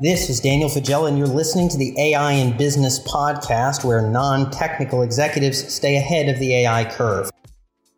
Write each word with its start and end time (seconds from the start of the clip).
This 0.00 0.30
is 0.30 0.38
Daniel 0.38 0.68
Faggella, 0.68 1.08
and 1.08 1.18
you're 1.18 1.26
listening 1.26 1.68
to 1.70 1.76
the 1.76 1.92
AI 1.98 2.30
in 2.30 2.56
Business 2.56 3.00
podcast, 3.00 3.84
where 3.84 4.00
non 4.08 4.48
technical 4.52 5.02
executives 5.02 5.74
stay 5.74 5.96
ahead 5.96 6.28
of 6.28 6.38
the 6.38 6.54
AI 6.54 6.84
curve. 6.84 7.32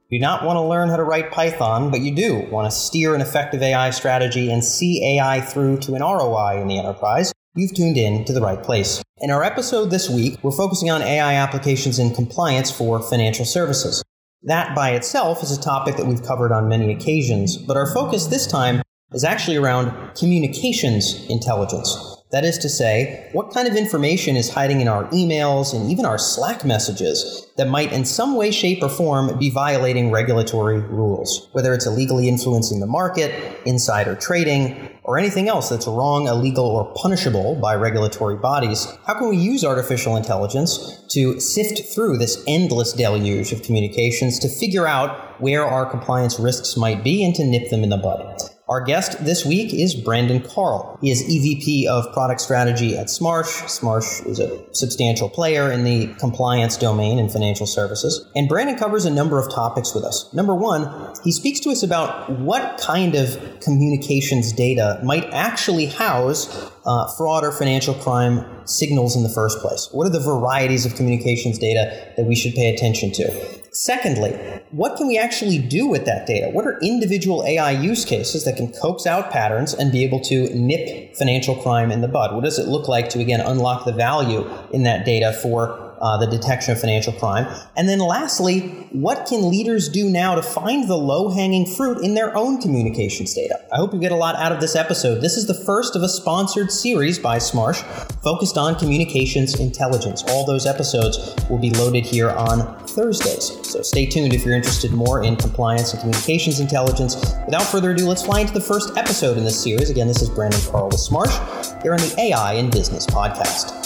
You 0.09 0.19
do 0.19 0.23
not 0.23 0.43
want 0.43 0.57
to 0.57 0.63
learn 0.63 0.89
how 0.89 0.97
to 0.97 1.05
write 1.05 1.31
Python, 1.31 1.91
but 1.91 2.01
you 2.01 2.15
do 2.15 2.49
want 2.51 2.71
to 2.71 2.75
steer 2.75 3.15
an 3.15 3.21
effective 3.21 3.63
AI 3.63 3.91
strategy 3.91 4.51
and 4.51 4.65
see 4.65 5.19
AI 5.19 5.43
through 5.43 5.77
to 5.81 5.95
an 5.95 6.01
ROI 6.01 6.63
in 6.63 6.69
the 6.69 6.79
enterprise. 6.79 7.35
You've 7.55 7.75
tuned 7.75 7.99
in 7.99 8.25
to 8.25 8.33
the 8.33 8.41
right 8.41 8.63
place. 8.63 9.03
In 9.19 9.31
our 9.31 9.45
episode 9.45 9.91
this 9.91 10.09
week, 10.09 10.43
we're 10.43 10.53
focusing 10.53 10.91
on 10.91 11.03
AI 11.03 11.35
applications 11.35 11.99
in 11.99 12.15
compliance 12.15 12.71
for 12.71 13.03
financial 13.03 13.45
services. 13.45 14.03
That 14.45 14.75
by 14.75 14.93
itself 14.93 15.43
is 15.43 15.55
a 15.55 15.61
topic 15.61 15.97
that 15.97 16.07
we've 16.07 16.23
covered 16.23 16.51
on 16.51 16.67
many 16.67 16.95
occasions, 16.95 17.59
but 17.59 17.77
our 17.77 17.93
focus 17.93 18.29
this 18.29 18.47
time 18.47 18.81
is 19.13 19.25
actually 19.25 19.57
around 19.57 20.15
communications 20.15 21.27
intelligence. 21.29 22.17
That 22.31 22.45
is 22.45 22.59
to 22.59 22.69
say, 22.69 23.29
what 23.33 23.53
kind 23.53 23.67
of 23.67 23.75
information 23.75 24.37
is 24.37 24.49
hiding 24.49 24.81
in 24.81 24.87
our 24.87 25.07
emails 25.07 25.75
and 25.75 25.91
even 25.91 26.07
our 26.07 26.17
Slack 26.17 26.65
messages 26.65 27.45
that 27.57 27.67
might 27.67 27.93
in 27.93 28.05
some 28.05 28.37
way, 28.37 28.53
shape, 28.53 28.85
or 28.85 28.89
form 28.89 29.37
be 29.37 29.51
violating 29.51 30.13
regulatory 30.13 30.79
rules, 30.79 31.49
whether 31.53 31.75
it's 31.75 31.87
illegally 31.87 32.29
influencing 32.29 32.79
the 32.79 32.87
market, 32.87 33.61
insider 33.67 34.15
trading, 34.15 34.97
or 35.03 35.19
anything 35.19 35.49
else 35.49 35.69
that's 35.71 35.89
wrong, 35.89 36.29
illegal, 36.29 36.67
or 36.67 36.95
punishable 36.95 37.57
by 37.57 37.75
regulatory 37.75 38.37
bodies. 38.37 38.87
How 39.09 39.15
can 39.15 39.29
we 39.29 39.37
use 39.37 39.65
artificial 39.65 40.17
intelligence 40.17 41.05
to 41.11 41.41
sift 41.41 41.93
through 41.93 42.19
this 42.19 42.45
endless 42.47 42.93
deluge 42.93 43.51
of 43.51 43.65
communications 43.65 44.39
to 44.39 44.49
figure 44.49 44.87
out 44.87 45.41
where 45.41 45.65
our 45.65 45.85
compliance 45.85 46.39
risks 46.39 46.77
might 46.77 47.03
be 47.03 47.25
and 47.25 47.35
to 47.35 47.45
nip 47.45 47.71
them 47.71 47.83
in 47.83 47.89
the 47.89 47.97
bud? 47.97 48.41
Our 48.71 48.81
guest 48.81 49.25
this 49.25 49.45
week 49.45 49.75
is 49.75 49.97
Brandon 49.97 50.41
Carl. 50.41 50.97
He 51.01 51.11
is 51.11 51.25
EVP 51.25 51.87
of 51.89 52.13
Product 52.13 52.41
Strategy 52.41 52.97
at 52.97 53.09
Smarsh. 53.09 53.65
Smarsh 53.65 54.25
is 54.25 54.39
a 54.39 54.63
substantial 54.73 55.29
player 55.29 55.73
in 55.73 55.83
the 55.83 56.15
compliance 56.21 56.77
domain 56.77 57.19
in 57.19 57.29
financial 57.29 57.67
services. 57.67 58.25
And 58.37 58.49
Brandon 58.49 58.77
covers 58.77 59.07
a 59.07 59.11
number 59.11 59.41
of 59.41 59.53
topics 59.53 59.93
with 59.93 60.05
us. 60.05 60.33
Number 60.33 60.55
one, 60.55 60.89
he 61.25 61.33
speaks 61.33 61.59
to 61.61 61.71
us 61.71 61.83
about 61.83 62.31
what 62.39 62.79
kind 62.79 63.17
of 63.17 63.59
communications 63.59 64.53
data 64.53 65.01
might 65.03 65.25
actually 65.33 65.87
house 65.87 66.71
uh, 66.87 67.09
fraud 67.17 67.43
or 67.43 67.51
financial 67.51 67.95
crime 67.95 68.47
signals 68.69 69.17
in 69.17 69.25
the 69.25 69.29
first 69.29 69.59
place. 69.59 69.89
What 69.91 70.07
are 70.07 70.11
the 70.11 70.21
varieties 70.21 70.87
of 70.87 70.95
communications 70.95 71.59
data 71.59 72.13
that 72.17 72.25
we 72.25 72.37
should 72.37 72.55
pay 72.55 72.73
attention 72.73 73.11
to? 73.15 73.60
Secondly, 73.73 74.33
what 74.73 74.97
can 74.97 75.07
we 75.07 75.17
actually 75.17 75.59
do 75.59 75.87
with 75.87 76.05
that 76.05 76.27
data? 76.27 76.51
What 76.51 76.67
are 76.67 76.79
individual 76.81 77.45
AI 77.45 77.71
use 77.71 78.05
cases 78.05 78.45
that 78.45 78.57
can 78.57 78.73
coax 78.73 79.07
out 79.07 79.31
patterns 79.31 79.75
and 79.75 79.93
be 79.93 80.03
able 80.05 80.21
to 80.23 80.53
nip 80.55 81.15
financial 81.17 81.55
crime 81.55 81.93
in 81.93 82.01
the 82.01 82.09
bud? 82.09 82.35
What 82.35 82.43
does 82.43 82.59
it 82.59 82.67
look 82.67 82.89
like 82.89 83.09
to, 83.11 83.21
again, 83.21 83.41
unlock 83.41 83.85
the 83.85 83.93
value 83.93 84.49
in 84.73 84.83
that 84.85 85.05
data 85.05 85.33
for 85.33 85.90
uh, 86.01 86.17
the 86.17 86.27
detection 86.27 86.73
of 86.73 86.81
financial 86.81 87.13
crime. 87.13 87.47
And 87.77 87.89
then 87.89 87.99
lastly, 87.99 88.61
what 88.93 89.27
can 89.27 89.51
leaders 89.51 89.89
do 89.89 90.09
now 90.09 90.35
to 90.35 90.43
find 90.43 90.89
the 90.89 90.97
low 90.97 91.31
hanging 91.31 91.67
fruit 91.67 92.03
in 92.03 92.15
their 92.15 92.37
own 92.37 92.61
communications 92.61 93.35
data? 93.35 93.61
I 93.73 93.77
hope 93.77 93.93
you 93.93 94.01
get 94.01 94.13
a 94.13 94.17
lot 94.17 94.37
out 94.37 94.53
of 94.53 94.61
this 94.61 94.75
episode. 94.75 95.21
This 95.21 95.37
is 95.37 95.47
the 95.47 95.55
first 95.55 95.97
of 95.97 96.03
a 96.03 96.09
sponsored 96.09 96.73
series 96.73 97.19
by 97.19 97.37
Smarsh 97.37 97.83
focused 98.23 98.57
on 98.57 98.77
communications 98.77 99.59
intelligence. 99.61 100.23
All 100.29 100.45
those 100.45 100.67
episodes 100.67 101.35
will 101.49 101.59
be 101.59 101.71
loaded 101.71 102.05
here 102.05 102.31
on 102.31 102.79
Thursdays. 102.87 103.59
So 103.69 103.83
stay 103.83 104.07
tuned 104.07 104.33
if 104.33 104.45
you're 104.45 104.55
interested 104.55 104.93
more 104.93 105.23
in 105.23 105.37
compliance 105.37 105.93
and 105.93 106.01
communications 106.01 106.61
intelligence. 106.61 107.17
Without 107.47 107.63
further 107.65 107.93
ado, 107.93 108.07
let's 108.07 108.23
fly 108.23 108.41
into 108.41 108.53
the 108.53 108.61
first 108.61 108.97
episode 108.97 109.37
in 109.37 109.45
this 109.45 109.63
series. 109.63 109.91
Again, 109.91 110.09
this 110.09 110.23
is 110.23 110.29
Brandon 110.29 110.61
Carl 110.71 110.89
with 110.89 111.01
Smarsh 111.01 111.83
here 111.83 111.93
on 111.93 111.99
the 111.99 112.15
AI 112.19 112.55
in 112.55 112.71
Business 112.71 113.07
podcast. 113.07 113.80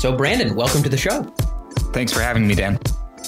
So, 0.00 0.16
Brandon, 0.16 0.54
welcome 0.54 0.82
to 0.82 0.88
the 0.88 0.96
show. 0.96 1.24
Thanks 1.92 2.10
for 2.10 2.20
having 2.20 2.46
me, 2.46 2.54
Dan. 2.54 2.78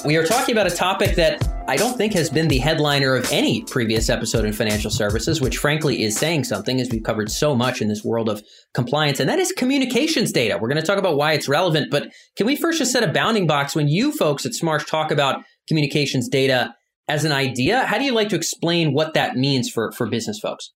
We 0.06 0.16
are 0.16 0.24
talking 0.24 0.54
about 0.54 0.66
a 0.66 0.74
topic 0.74 1.16
that 1.16 1.46
I 1.68 1.76
don't 1.76 1.98
think 1.98 2.14
has 2.14 2.30
been 2.30 2.48
the 2.48 2.56
headliner 2.56 3.14
of 3.14 3.30
any 3.30 3.62
previous 3.64 4.08
episode 4.08 4.46
in 4.46 4.54
financial 4.54 4.90
services, 4.90 5.38
which 5.38 5.58
frankly 5.58 6.02
is 6.02 6.16
saying 6.16 6.44
something 6.44 6.80
as 6.80 6.88
we've 6.90 7.02
covered 7.02 7.30
so 7.30 7.54
much 7.54 7.82
in 7.82 7.88
this 7.88 8.02
world 8.02 8.30
of 8.30 8.42
compliance, 8.72 9.20
and 9.20 9.28
that 9.28 9.38
is 9.38 9.52
communications 9.52 10.32
data. 10.32 10.56
We're 10.56 10.70
going 10.70 10.80
to 10.80 10.86
talk 10.86 10.96
about 10.96 11.18
why 11.18 11.34
it's 11.34 11.46
relevant, 11.46 11.90
but 11.90 12.10
can 12.38 12.46
we 12.46 12.56
first 12.56 12.78
just 12.78 12.90
set 12.90 13.06
a 13.06 13.12
bounding 13.12 13.46
box 13.46 13.76
when 13.76 13.88
you 13.88 14.10
folks 14.10 14.46
at 14.46 14.52
Smarsh 14.52 14.86
talk 14.86 15.10
about 15.10 15.44
communications 15.68 16.26
data 16.26 16.74
as 17.06 17.26
an 17.26 17.32
idea? 17.32 17.84
How 17.84 17.98
do 17.98 18.04
you 18.04 18.14
like 18.14 18.30
to 18.30 18.36
explain 18.36 18.94
what 18.94 19.12
that 19.12 19.36
means 19.36 19.68
for, 19.68 19.92
for 19.92 20.06
business 20.06 20.40
folks? 20.40 20.72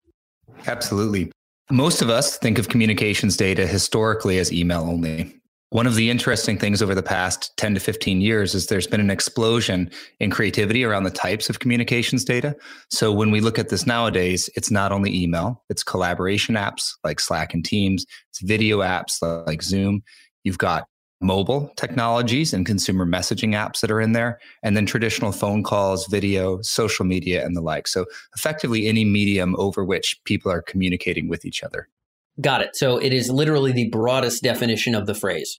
Absolutely. 0.67 1.33
Most 1.71 2.03
of 2.03 2.11
us 2.11 2.37
think 2.37 2.59
of 2.59 2.69
communications 2.69 3.34
data 3.34 3.67
historically 3.67 4.39
as 4.39 4.53
email 4.53 4.83
only. 4.83 5.41
One 5.71 5.88
of 5.88 5.97
the 5.97 6.10
interesting 6.10 6.59
things 6.59 6.81
over 6.81 6.94
the 6.94 7.03
past 7.03 7.56
10 7.56 7.75
to 7.75 7.81
15 7.81 8.21
years 8.21 8.54
is 8.54 8.66
there's 8.66 8.87
been 8.87 9.00
an 9.00 9.10
explosion 9.10 9.91
in 10.21 10.31
creativity 10.31 10.84
around 10.84 11.03
the 11.03 11.10
types 11.10 11.50
of 11.50 11.59
communications 11.59 12.25
data. 12.25 12.54
So 12.88 13.12
when 13.12 13.32
we 13.32 13.41
look 13.41 13.59
at 13.59 13.69
this 13.69 13.84
nowadays, 13.84 14.49
it's 14.54 14.71
not 14.71 14.93
only 14.93 15.12
email, 15.12 15.65
it's 15.69 15.82
collaboration 15.82 16.54
apps 16.54 16.93
like 17.03 17.19
Slack 17.19 17.53
and 17.53 17.65
Teams, 17.65 18.06
it's 18.31 18.41
video 18.43 18.78
apps 18.78 19.21
like 19.47 19.60
Zoom. 19.60 20.04
You've 20.44 20.59
got 20.59 20.84
mobile 21.21 21.72
technologies 21.77 22.53
and 22.53 22.65
consumer 22.65 23.04
messaging 23.04 23.50
apps 23.50 23.81
that 23.81 23.91
are 23.91 24.00
in 24.00 24.12
there, 24.12 24.38
and 24.62 24.77
then 24.77 24.87
traditional 24.87 25.33
phone 25.33 25.65
calls, 25.65 26.06
video, 26.06 26.60
social 26.62 27.04
media, 27.04 27.44
and 27.44 27.56
the 27.56 27.60
like. 27.60 27.88
So 27.88 28.04
effectively 28.37 28.87
any 28.87 29.04
medium 29.04 29.56
over 29.59 29.84
which 29.84 30.16
people 30.25 30.53
are 30.53 30.62
communicating 30.62 31.28
with 31.28 31.44
each 31.44 31.65
other. 31.65 31.88
Got 32.41 32.62
it. 32.62 32.76
So 32.76 32.98
it 32.98 33.12
is 33.12 33.30
literally 33.30 33.72
the 33.72 33.88
broadest 33.91 34.42
definition 34.42 34.94
of 34.94 35.06
the 35.06 35.14
phrase. 35.14 35.58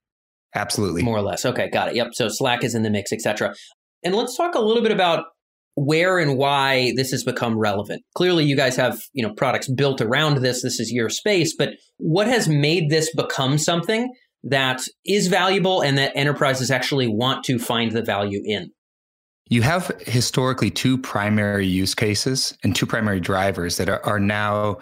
Absolutely. 0.55 1.03
More 1.03 1.17
or 1.17 1.21
less. 1.21 1.45
Okay, 1.45 1.69
got 1.69 1.89
it. 1.89 1.95
Yep. 1.95 2.09
So 2.13 2.29
Slack 2.29 2.63
is 2.63 2.75
in 2.75 2.83
the 2.83 2.89
mix, 2.89 3.11
etc. 3.11 3.53
And 4.03 4.15
let's 4.15 4.37
talk 4.37 4.55
a 4.55 4.59
little 4.59 4.83
bit 4.83 4.91
about 4.91 5.25
where 5.75 6.17
and 6.17 6.37
why 6.37 6.93
this 6.95 7.11
has 7.11 7.23
become 7.23 7.57
relevant. 7.57 8.01
Clearly 8.15 8.43
you 8.45 8.55
guys 8.55 8.75
have, 8.75 8.99
you 9.13 9.25
know, 9.25 9.33
products 9.33 9.69
built 9.71 10.01
around 10.01 10.41
this. 10.41 10.63
This 10.63 10.79
is 10.79 10.91
your 10.91 11.09
space, 11.09 11.55
but 11.55 11.73
what 11.97 12.27
has 12.27 12.47
made 12.47 12.89
this 12.89 13.13
become 13.13 13.59
something 13.59 14.11
that 14.43 14.81
is 15.05 15.27
valuable 15.27 15.81
and 15.81 15.97
that 15.97 16.13
enterprises 16.15 16.71
actually 16.71 17.07
want 17.07 17.43
to 17.45 17.59
find 17.59 17.91
the 17.91 18.01
value 18.01 18.41
in? 18.43 18.71
You 19.49 19.61
have 19.61 19.91
historically 20.05 20.71
two 20.71 20.97
primary 20.97 21.67
use 21.67 21.93
cases 21.93 22.57
and 22.63 22.75
two 22.75 22.85
primary 22.85 23.19
drivers 23.19 23.77
that 23.77 23.87
are, 23.87 24.03
are 24.05 24.19
now 24.19 24.79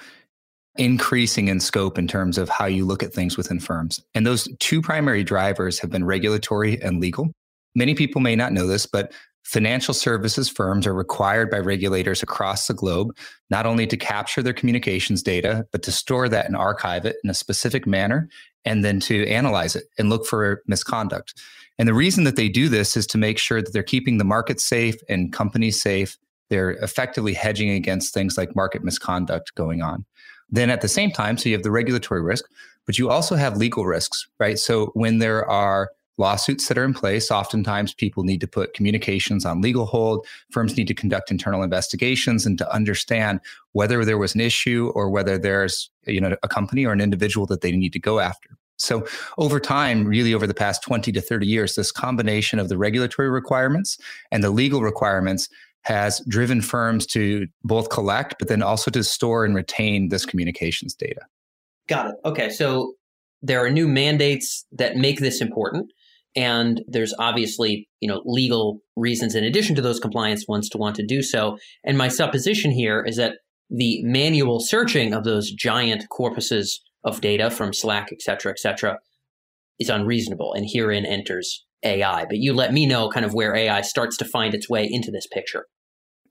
increasing 0.78 1.48
in 1.48 1.60
scope 1.60 1.98
in 1.98 2.08
terms 2.08 2.38
of 2.38 2.50
how 2.50 2.66
you 2.66 2.86
look 2.86 3.04
at 3.04 3.14
things 3.14 3.38
within 3.38 3.60
firms. 3.60 4.00
And 4.14 4.26
those 4.26 4.48
two 4.60 4.82
primary 4.82 5.24
drivers 5.24 5.80
have 5.80 5.90
been 5.90 6.06
regulatory 6.06 6.82
and 6.82 7.00
legal. 7.00 7.32
Many 7.76 7.96
people 7.96 8.22
may 8.22 8.36
not 8.36 8.54
know 8.54 8.68
this, 8.68 8.86
but 8.86 9.14
financial 9.44 9.94
services 9.94 10.50
firms 10.50 10.88
are 10.88 10.94
required 10.94 11.52
by 11.52 11.60
regulators 11.60 12.24
across 12.24 12.68
the 12.68 12.74
globe 12.74 13.16
not 13.50 13.66
only 13.66 13.86
to 13.86 13.96
capture 13.96 14.42
their 14.42 14.54
communications 14.54 15.22
data, 15.22 15.66
but 15.72 15.84
to 15.84 15.92
store 15.92 16.28
that 16.28 16.48
and 16.48 16.56
archive 16.56 17.06
it 17.06 17.18
in 17.24 17.30
a 17.30 17.34
specific 17.34 17.86
manner 17.86 18.28
and 18.66 18.84
then 18.84 19.00
to 19.00 19.28
analyze 19.28 19.76
it 19.76 19.84
and 20.00 20.10
look 20.10 20.26
for 20.26 20.64
misconduct. 20.66 21.36
And 21.78 21.88
the 21.88 21.94
reason 21.94 22.24
that 22.24 22.36
they 22.36 22.50
do 22.50 22.70
this 22.70 22.98
is 22.98 23.06
to 23.08 23.18
make 23.18 23.38
sure 23.38 23.62
that 23.62 23.72
they're 23.72 23.84
keeping 23.84 24.18
the 24.18 24.24
market 24.24 24.60
safe 24.60 24.96
and 25.08 25.32
companies 25.32 25.80
safe. 25.80 26.18
They're 26.50 26.72
effectively 26.72 27.34
hedging 27.34 27.70
against 27.70 28.14
things 28.14 28.38
like 28.38 28.56
market 28.56 28.84
misconduct 28.84 29.54
going 29.56 29.82
on. 29.82 30.06
Then 30.50 30.70
at 30.70 30.82
the 30.82 30.88
same 30.88 31.12
time, 31.12 31.38
so 31.38 31.50
you 31.50 31.56
have 31.56 31.64
the 31.64 31.72
regulatory 31.72 32.22
risk, 32.22 32.46
but 32.86 32.98
you 32.98 33.10
also 33.10 33.36
have 33.36 33.58
legal 33.58 33.86
risks, 33.86 34.28
right? 34.40 34.60
So 34.60 34.88
when 34.94 35.20
there 35.20 35.50
are 35.50 35.90
lawsuits 36.18 36.68
that 36.68 36.78
are 36.78 36.86
in 36.86 36.94
place, 36.94 37.30
oftentimes 37.30 37.94
people 37.94 38.24
need 38.24 38.40
to 38.42 38.48
put 38.48 38.74
communications 38.74 39.46
on 39.46 39.62
legal 39.62 39.86
hold. 39.86 40.26
Firms 40.52 40.78
need 40.78 40.88
to 40.88 40.94
conduct 40.94 41.32
internal 41.32 41.64
investigations 41.64 42.46
and 42.46 42.58
to 42.58 42.74
understand 42.74 43.40
whether 43.74 44.06
there 44.06 44.18
was 44.18 44.36
an 44.36 44.42
issue 44.42 44.92
or 44.96 45.10
whether 45.10 45.38
there's 45.38 45.90
you 46.06 46.22
know 46.22 46.36
a 46.44 46.48
company 46.48 46.86
or 46.86 46.94
an 46.94 47.02
individual 47.02 47.46
that 47.48 47.62
they 47.62 47.72
need 47.72 47.94
to 47.94 48.00
go 48.00 48.20
after. 48.20 48.50
So 48.78 49.08
over 49.38 49.60
time, 49.60 50.06
really 50.06 50.34
over 50.34 50.46
the 50.46 50.54
past 50.54 50.84
20 50.84 51.12
to 51.14 51.22
30 51.22 51.48
years, 51.48 51.76
this 51.76 51.92
combination 51.92 52.60
of 52.60 52.68
the 52.68 52.78
regulatory 52.78 53.30
requirements 53.30 53.98
and 54.32 54.44
the 54.44 54.50
legal 54.50 54.82
requirements 54.82 55.48
has 55.86 56.20
driven 56.28 56.62
firms 56.62 57.06
to 57.06 57.46
both 57.64 57.90
collect, 57.90 58.36
but 58.40 58.48
then 58.48 58.64
also 58.64 58.90
to 58.90 59.04
store 59.04 59.46
and 59.46 59.56
retain 59.56 60.10
this 60.10 60.26
communications 60.26 60.96
data. 60.96 61.22
Got 61.88 62.08
it. 62.08 62.16
Okay. 62.26 62.50
So 62.50 62.94
there 63.44 63.64
are 63.64 63.70
new 63.70 63.88
mandates 63.88 64.66
that 64.72 64.96
make 64.96 65.20
this 65.20 65.42
important. 65.42 65.92
And 66.36 66.82
there's 66.88 67.14
obviously, 67.20 67.88
you 68.02 68.10
know, 68.10 68.24
legal 68.26 68.80
reasons 68.96 69.36
in 69.36 69.44
addition 69.44 69.76
to 69.76 69.82
those 69.82 70.00
compliance 70.00 70.48
ones 70.48 70.70
to 70.70 70.80
want 70.80 70.96
to 70.96 71.06
do 71.06 71.22
so. 71.22 71.58
And 71.84 71.98
my 71.98 72.08
supposition 72.08 72.72
here 72.72 73.04
is 73.04 73.18
that 73.18 73.34
the 73.70 74.04
manual 74.04 74.60
searching 74.60 75.14
of 75.14 75.24
those 75.24 75.52
giant 75.52 76.06
corpuses 76.12 76.80
of 77.04 77.22
data 77.22 77.52
from 77.52 77.74
Slack, 77.74 78.10
et 78.12 78.22
cetera, 78.22 78.52
et 78.52 78.60
cetera, 78.60 78.98
is 79.80 79.90
unreasonable. 79.90 80.54
And 80.54 80.68
herein 80.68 81.06
enters 81.06 81.64
AI. 81.84 82.26
But 82.26 82.38
you 82.38 82.54
let 82.54 82.74
me 82.74 82.88
know 82.88 83.10
kind 83.10 83.26
of 83.26 83.36
where 83.36 83.56
AI 83.56 83.82
starts 83.82 84.18
to 84.18 84.26
find 84.26 84.56
its 84.56 84.68
way 84.68 84.88
into 84.90 85.12
this 85.12 85.28
picture. 85.28 85.68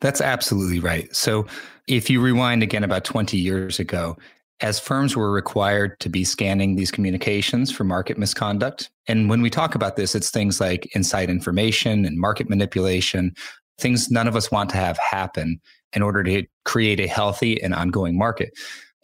That's 0.05 0.21
absolutely 0.21 0.81
right. 0.81 1.09
So, 1.17 1.47
if 1.89 2.11
you 2.11 2.21
rewind 2.21 2.62
again 2.62 2.85
about 2.85 3.05
20 3.05 3.39
years 3.39 3.79
ago, 3.79 4.19
as 4.61 4.79
firms 4.79 5.17
were 5.17 5.33
required 5.33 5.99
to 6.01 6.11
be 6.11 6.25
scanning 6.25 6.77
these 6.77 6.91
communications 6.91 7.73
for 7.73 7.85
market 7.85 8.19
misconduct, 8.19 8.91
and 9.09 9.31
when 9.31 9.41
we 9.41 9.49
talk 9.49 9.75
about 9.75 9.97
this, 9.97 10.15
it's 10.15 10.31
things 10.31 10.61
like 10.61 10.95
inside 10.95 11.31
information 11.31 12.05
and 12.05 12.19
market 12.19 12.51
manipulation, 12.51 13.35
things 13.81 14.11
none 14.11 14.29
of 14.29 14.37
us 14.37 14.51
want 14.51 14.69
to 14.71 14.77
have 14.77 14.99
happen 14.99 15.59
in 15.95 16.03
order 16.03 16.23
to 16.23 16.45
create 16.67 17.01
a 17.01 17.06
healthy 17.06 17.62
and 17.62 17.73
ongoing 17.73 18.19
market 18.19 18.51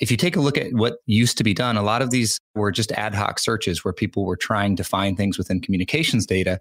if 0.01 0.11
you 0.11 0.17
take 0.17 0.35
a 0.35 0.41
look 0.41 0.57
at 0.57 0.73
what 0.73 0.99
used 1.07 1.37
to 1.39 1.45
be 1.45 1.53
done, 1.53 1.77
a 1.77 1.83
lot 1.83 2.01
of 2.01 2.11
these 2.11 2.41
were 2.55 2.73
just 2.73 2.91
ad 2.93 3.15
hoc 3.15 3.39
searches 3.39 3.85
where 3.85 3.93
people 3.93 4.25
were 4.25 4.37
trying 4.37 4.75
to 4.77 4.85
find 4.85 5.17
things 5.17 5.37
within 5.37 5.61
communications 5.61 6.25
data. 6.27 6.59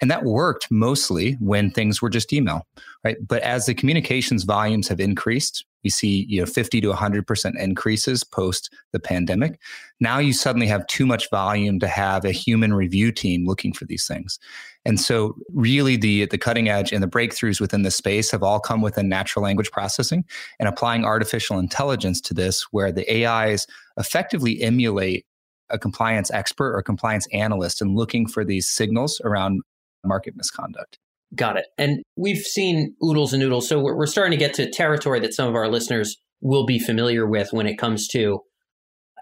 And 0.00 0.10
that 0.10 0.24
worked 0.24 0.68
mostly 0.70 1.32
when 1.40 1.70
things 1.70 2.02
were 2.02 2.10
just 2.10 2.32
email, 2.32 2.66
right? 3.02 3.16
But 3.26 3.42
as 3.42 3.66
the 3.66 3.74
communications 3.74 4.44
volumes 4.44 4.88
have 4.88 5.00
increased, 5.00 5.64
we 5.82 5.90
see 5.90 6.26
you 6.28 6.40
know 6.40 6.46
50 6.46 6.80
to 6.82 6.92
100% 6.92 7.58
increases 7.58 8.24
post 8.24 8.72
the 8.92 9.00
pandemic. 9.00 9.60
Now 10.00 10.18
you 10.18 10.32
suddenly 10.32 10.66
have 10.66 10.86
too 10.86 11.06
much 11.06 11.30
volume 11.30 11.80
to 11.80 11.88
have 11.88 12.24
a 12.24 12.32
human 12.32 12.74
review 12.74 13.10
team 13.10 13.46
looking 13.46 13.72
for 13.72 13.84
these 13.84 14.06
things. 14.06 14.38
And 14.84 15.00
so 15.00 15.36
really 15.52 15.96
the 15.96 16.26
the 16.26 16.38
cutting 16.38 16.68
edge 16.68 16.92
and 16.92 17.02
the 17.02 17.08
breakthroughs 17.08 17.60
within 17.60 17.82
this 17.82 17.96
space 17.96 18.30
have 18.30 18.42
all 18.42 18.60
come 18.60 18.82
within 18.82 19.08
natural 19.08 19.42
language 19.44 19.70
processing 19.70 20.24
and 20.58 20.68
applying 20.68 21.04
artificial 21.04 21.58
intelligence 21.58 22.20
to 22.22 22.34
this 22.34 22.64
where 22.72 22.90
the 22.90 23.26
AIs 23.26 23.66
effectively 23.96 24.60
emulate 24.60 25.24
a 25.70 25.78
compliance 25.78 26.30
expert 26.30 26.74
or 26.76 26.82
compliance 26.82 27.26
analyst 27.32 27.80
and 27.80 27.96
looking 27.96 28.26
for 28.26 28.44
these 28.44 28.68
signals 28.68 29.20
around 29.24 29.62
market 30.04 30.36
misconduct. 30.36 30.98
Got 31.34 31.56
it. 31.56 31.66
And 31.78 32.02
we've 32.16 32.42
seen 32.42 32.94
oodles 33.02 33.32
and 33.32 33.40
noodles. 33.40 33.68
So 33.68 33.80
we're, 33.80 33.96
we're 33.96 34.06
starting 34.06 34.32
to 34.32 34.36
get 34.36 34.54
to 34.54 34.70
territory 34.70 35.20
that 35.20 35.32
some 35.32 35.48
of 35.48 35.54
our 35.54 35.68
listeners 35.68 36.16
will 36.42 36.66
be 36.66 36.78
familiar 36.78 37.26
with 37.26 37.52
when 37.52 37.66
it 37.66 37.78
comes 37.78 38.06
to 38.08 38.40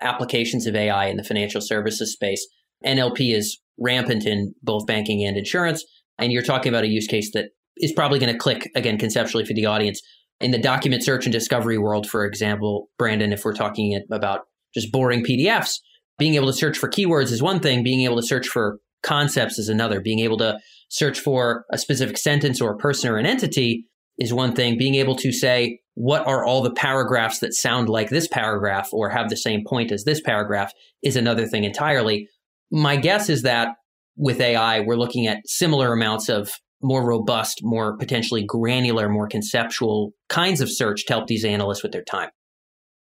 applications 0.01 0.67
of 0.67 0.75
AI 0.75 1.07
in 1.07 1.17
the 1.17 1.25
financial 1.25 1.61
services 1.61 2.13
space. 2.13 2.45
NLP 2.85 3.35
is 3.35 3.59
rampant 3.79 4.27
in 4.27 4.55
both 4.63 4.87
banking 4.87 5.25
and 5.25 5.37
insurance. 5.37 5.85
And 6.19 6.33
you're 6.33 6.43
talking 6.43 6.71
about 6.71 6.85
a 6.85 6.89
use 6.89 7.07
case 7.07 7.33
that 7.33 7.51
is 7.79 7.93
probably 7.93 8.19
going 8.19 8.33
to 8.33 8.39
click 8.39 8.71
again 8.75 8.99
conceptually 8.99 9.45
for 9.45 9.55
the 9.55 9.67
audience. 9.67 10.01
In 10.41 10.51
the 10.51 10.59
document 10.59 11.03
search 11.03 11.27
and 11.27 11.33
discovery 11.33 11.79
world, 11.79 12.09
for 12.09 12.25
example, 12.25 12.89
Brandon, 12.99 13.33
if 13.33 13.45
we're 13.45 13.55
talking 13.55 14.01
about 14.11 14.43
just 14.75 14.93
boring 14.93 15.25
PDFs, 15.25 15.79
being 16.19 16.35
able 16.35 16.47
to 16.47 16.53
search 16.53 16.79
for 16.79 16.89
keywords 16.89 17.33
is 17.33 17.43
one 17.43 17.61
thing, 17.61 17.83
being 17.83 18.03
able 18.03 18.17
to 18.17 18.27
search 18.27 18.47
for 18.47 18.79
concepts 19.03 19.59
is 19.59 19.69
another. 19.69 20.01
Being 20.01 20.21
able 20.21 20.39
to 20.39 20.59
search 20.89 21.19
for 21.19 21.65
a 21.73 21.79
specific 21.79 22.19
sentence 22.19 22.61
or 22.61 22.73
a 22.73 22.77
person 22.77 23.11
or 23.11 23.17
an 23.17 23.27
entity 23.27 23.87
is 24.19 24.33
one 24.33 24.55
thing. 24.55 24.77
Being 24.77 24.97
able 24.97 25.17
to 25.17 25.33
say, 25.33 25.81
what 25.95 26.27
are 26.27 26.45
all 26.45 26.63
the 26.63 26.73
paragraphs 26.73 27.41
that 27.41 27.55
sound 27.55 27.89
like 27.89 28.11
this 28.11 28.29
paragraph 28.29 28.89
or 28.93 29.09
have 29.11 29.29
the 29.29 29.37
same 29.37 29.65
point 29.67 29.93
as 29.93 30.05
this 30.05 30.21
paragraph 30.21 30.73
is 31.03 31.17
another 31.17 31.47
thing 31.47 31.65
entirely. 31.65 32.29
My 32.71 32.97
guess 32.97 33.29
is 33.29 33.43
that 33.43 33.77
with 34.17 34.41
AI, 34.41 34.81
we're 34.81 34.97
looking 34.97 35.27
at 35.27 35.39
similar 35.47 35.93
amounts 35.93 36.29
of 36.29 36.51
more 36.83 37.07
robust, 37.07 37.61
more 37.63 37.97
potentially 37.97 38.45
granular, 38.45 39.09
more 39.09 39.29
conceptual 39.29 40.13
kinds 40.29 40.61
of 40.61 40.71
search 40.71 41.05
to 41.07 41.13
help 41.13 41.27
these 41.27 41.45
analysts 41.45 41.83
with 41.83 41.93
their 41.93 42.05
time. 42.05 42.31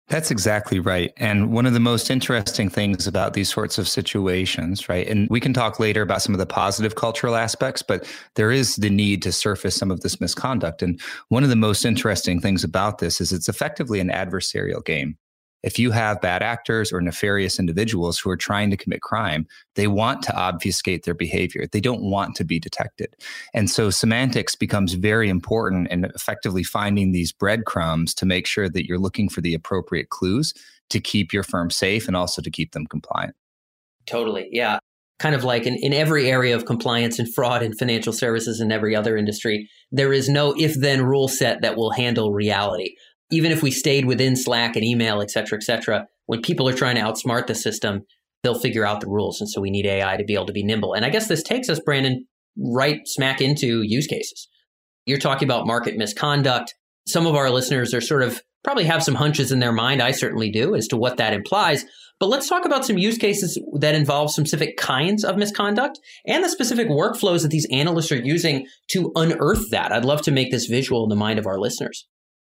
That's 0.09 0.31
exactly 0.31 0.79
right. 0.79 1.13
And 1.15 1.53
one 1.53 1.65
of 1.65 1.73
the 1.73 1.79
most 1.79 2.11
interesting 2.11 2.69
things 2.69 3.07
about 3.07 3.33
these 3.33 3.51
sorts 3.51 3.77
of 3.77 3.87
situations, 3.87 4.89
right? 4.89 5.07
And 5.07 5.29
we 5.29 5.39
can 5.39 5.53
talk 5.53 5.79
later 5.79 6.01
about 6.01 6.21
some 6.21 6.35
of 6.35 6.39
the 6.39 6.45
positive 6.45 6.95
cultural 6.95 7.35
aspects, 7.35 7.81
but 7.81 8.05
there 8.35 8.51
is 8.51 8.75
the 8.75 8.89
need 8.89 9.21
to 9.23 9.31
surface 9.31 9.75
some 9.75 9.91
of 9.91 10.01
this 10.01 10.19
misconduct. 10.19 10.81
And 10.81 10.99
one 11.29 11.43
of 11.43 11.49
the 11.49 11.55
most 11.55 11.85
interesting 11.85 12.41
things 12.41 12.65
about 12.65 12.97
this 12.97 13.21
is 13.21 13.31
it's 13.31 13.47
effectively 13.47 14.01
an 14.01 14.09
adversarial 14.09 14.83
game 14.83 15.17
if 15.63 15.79
you 15.79 15.91
have 15.91 16.21
bad 16.21 16.43
actors 16.43 16.91
or 16.91 17.01
nefarious 17.01 17.57
individuals 17.57 18.19
who 18.19 18.29
are 18.29 18.37
trying 18.37 18.69
to 18.69 18.77
commit 18.77 19.01
crime, 19.01 19.47
they 19.75 19.87
want 19.87 20.21
to 20.23 20.35
obfuscate 20.35 21.03
their 21.03 21.13
behavior. 21.13 21.65
They 21.71 21.79
don't 21.79 22.03
want 22.03 22.35
to 22.35 22.43
be 22.43 22.59
detected. 22.59 23.15
And 23.53 23.69
so 23.69 23.89
semantics 23.89 24.55
becomes 24.55 24.93
very 24.93 25.29
important 25.29 25.87
in 25.89 26.05
effectively 26.05 26.63
finding 26.63 27.11
these 27.11 27.31
breadcrumbs 27.31 28.13
to 28.15 28.25
make 28.25 28.45
sure 28.45 28.69
that 28.69 28.85
you're 28.85 28.99
looking 28.99 29.29
for 29.29 29.41
the 29.41 29.53
appropriate 29.53 30.09
clues 30.09 30.53
to 30.89 30.99
keep 30.99 31.31
your 31.31 31.43
firm 31.43 31.71
safe 31.71 32.07
and 32.07 32.15
also 32.15 32.41
to 32.41 32.51
keep 32.51 32.73
them 32.73 32.85
compliant. 32.85 33.35
Totally. 34.05 34.49
Yeah. 34.51 34.79
Kind 35.19 35.35
of 35.35 35.45
like 35.45 35.65
in, 35.65 35.77
in 35.77 35.93
every 35.93 36.29
area 36.29 36.55
of 36.55 36.65
compliance 36.65 37.19
and 37.19 37.33
fraud 37.33 37.63
and 37.63 37.77
financial 37.77 38.11
services 38.11 38.59
and 38.59 38.73
every 38.73 38.95
other 38.95 39.15
industry, 39.15 39.69
there 39.91 40.11
is 40.11 40.27
no 40.27 40.53
if 40.57 40.77
then 40.77 41.03
rule 41.03 41.29
set 41.29 41.61
that 41.61 41.77
will 41.77 41.91
handle 41.91 42.33
reality 42.33 42.95
even 43.33 43.51
if 43.51 43.63
we 43.63 43.71
stayed 43.71 44.05
within 44.05 44.35
Slack 44.35 44.75
and 44.75 44.85
email, 44.85 45.21
et 45.21 45.31
cetera, 45.31 45.57
et 45.57 45.63
cetera, 45.63 46.07
when 46.27 46.41
people 46.41 46.69
are 46.69 46.73
trying 46.73 46.95
to 46.95 47.01
outsmart 47.01 47.47
the 47.47 47.55
system, 47.55 48.01
they'll 48.43 48.59
figure 48.59 48.85
out 48.85 49.01
the 49.01 49.07
rules. 49.07 49.41
And 49.41 49.49
so 49.49 49.59
we 49.59 49.71
need 49.71 49.85
AI 49.85 50.17
to 50.17 50.23
be 50.23 50.35
able 50.35 50.45
to 50.45 50.53
be 50.53 50.63
nimble. 50.63 50.93
And 50.93 51.03
I 51.03 51.09
guess 51.09 51.27
this 51.27 51.43
takes 51.43 51.67
us, 51.67 51.79
Brandon, 51.79 52.25
right 52.57 53.01
smack 53.05 53.41
into 53.41 53.81
use 53.81 54.05
cases. 54.05 54.47
You're 55.05 55.17
talking 55.17 55.47
about 55.47 55.65
market 55.65 55.97
misconduct. 55.97 56.75
Some 57.07 57.25
of 57.25 57.35
our 57.35 57.49
listeners 57.49 57.93
are 57.93 58.01
sort 58.01 58.21
of 58.21 58.41
probably 58.63 58.85
have 58.85 59.03
some 59.03 59.15
hunches 59.15 59.51
in 59.51 59.59
their 59.59 59.73
mind. 59.73 60.01
I 60.01 60.11
certainly 60.11 60.49
do 60.49 60.75
as 60.75 60.87
to 60.89 60.97
what 60.97 61.17
that 61.17 61.33
implies. 61.33 61.85
But 62.19 62.27
let's 62.27 62.47
talk 62.47 62.65
about 62.65 62.85
some 62.85 62.97
use 62.97 63.17
cases 63.17 63.59
that 63.79 63.95
involve 63.95 64.31
specific 64.31 64.77
kinds 64.77 65.25
of 65.25 65.35
misconduct 65.35 65.99
and 66.25 66.43
the 66.43 66.49
specific 66.49 66.87
workflows 66.87 67.41
that 67.41 67.51
these 67.51 67.67
analysts 67.71 68.11
are 68.11 68.17
using 68.17 68.67
to 68.91 69.11
unearth 69.15 69.71
that. 69.71 69.91
I'd 69.91 70.05
love 70.05 70.21
to 70.21 70.31
make 70.31 70.51
this 70.51 70.67
visual 70.67 71.03
in 71.03 71.09
the 71.09 71.15
mind 71.15 71.39
of 71.39 71.47
our 71.47 71.59
listeners. 71.59 72.07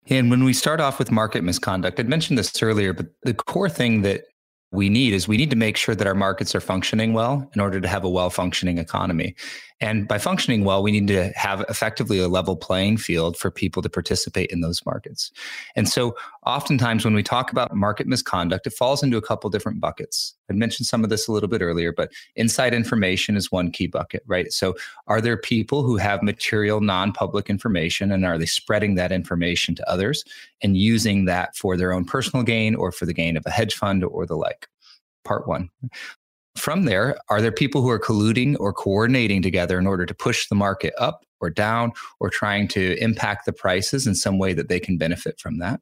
And 0.08 0.30
when 0.30 0.44
we 0.44 0.54
start 0.54 0.80
off 0.80 1.00
with 1.00 1.12
market 1.12 1.44
misconduct, 1.44 2.00
I'd 2.00 2.10
mentioned 2.10 2.38
this 2.38 2.62
earlier, 2.62 2.94
but 2.94 3.08
the 3.24 3.34
core 3.34 3.70
thing 3.70 4.04
that 4.04 4.26
we 4.72 4.90
need 4.90 5.14
is 5.14 5.28
we 5.28 5.38
need 5.38 5.50
to 5.50 5.56
make 5.56 5.78
sure 5.78 5.96
that 5.96 6.06
our 6.06 6.16
markets 6.16 6.54
are 6.54 6.60
functioning 6.60 7.14
well 7.14 7.50
in 7.56 7.62
order 7.62 7.80
to 7.80 7.88
have 7.88 8.04
a 8.04 8.10
well 8.10 8.30
functioning 8.30 8.78
economy. 8.78 9.36
And 9.82 10.08
by 10.08 10.20
functioning 10.20 10.64
well, 10.64 10.82
we 10.82 10.92
need 10.92 11.08
to 11.10 11.34
have 11.36 11.66
effectively 11.68 12.18
a 12.20 12.30
level 12.30 12.56
playing 12.56 12.96
field 12.96 13.36
for 13.36 13.52
people 13.52 13.82
to 13.82 13.90
participate 13.90 14.50
in 14.50 14.62
those 14.62 14.86
markets. 14.86 15.32
And 15.76 15.90
so, 15.90 16.16
oftentimes, 16.46 17.04
when 17.04 17.14
we 17.14 17.24
talk 17.24 17.52
about 17.52 17.76
market 17.76 18.08
misconduct, 18.08 18.66
it 18.68 18.74
falls 18.74 19.04
into 19.04 19.18
a 19.18 19.22
couple 19.22 19.50
different 19.50 19.82
buckets. 19.82 20.34
I 20.50 20.54
mentioned 20.54 20.88
some 20.88 21.04
of 21.04 21.10
this 21.10 21.28
a 21.28 21.32
little 21.34 21.50
bit 21.50 21.62
earlier, 21.62 21.92
but 21.92 22.12
inside 22.38 22.74
information 22.74 23.36
is 23.36 23.52
one 23.52 23.70
key 23.70 23.88
bucket, 23.88 24.24
right? 24.28 24.52
So, 24.54 24.76
are 25.08 25.20
there 25.20 25.36
people 25.36 25.84
who 25.84 25.98
have 25.98 26.24
material 26.24 26.80
non 26.80 27.12
public 27.12 27.50
information 27.50 28.14
and 28.14 28.26
are 28.26 28.38
they 28.38 28.46
spreading 28.46 28.96
that 28.96 29.12
information 29.12 29.76
to 29.76 29.90
others 29.90 30.24
and 30.64 30.78
using 30.78 31.26
that 31.26 31.54
for 31.54 31.76
their 31.76 31.92
own 31.92 32.06
personal 32.06 32.44
gain 32.44 32.76
or 32.76 32.94
for 32.94 33.06
the 33.06 33.14
gain 33.14 33.36
of 33.36 33.44
a 33.46 33.52
hedge 33.52 33.76
fund 33.76 34.06
or 34.06 34.26
the 34.26 34.38
like? 34.38 34.68
Part 35.26 35.50
one. 35.50 35.70
From 36.58 36.86
there, 36.86 37.18
are 37.30 37.42
there 37.42 37.52
people 37.52 37.82
who 37.82 37.90
are 37.90 38.00
colluding 38.00 38.56
or 38.60 38.72
coordinating 38.74 39.42
together 39.42 39.78
in 39.78 39.88
order 39.88 40.06
to 40.06 40.14
push 40.14 40.48
the 40.48 40.56
market 40.56 40.94
up 40.98 41.26
or 41.42 41.50
down 41.50 41.92
or 42.20 42.30
trying 42.30 42.68
to 42.70 42.98
impact 43.00 43.46
the 43.46 43.54
prices 43.54 44.08
in 44.08 44.16
some 44.16 44.40
way 44.40 44.54
that 44.54 44.70
they 44.70 44.80
can 44.80 44.98
benefit 44.98 45.40
from 45.40 45.60
that? 45.60 45.82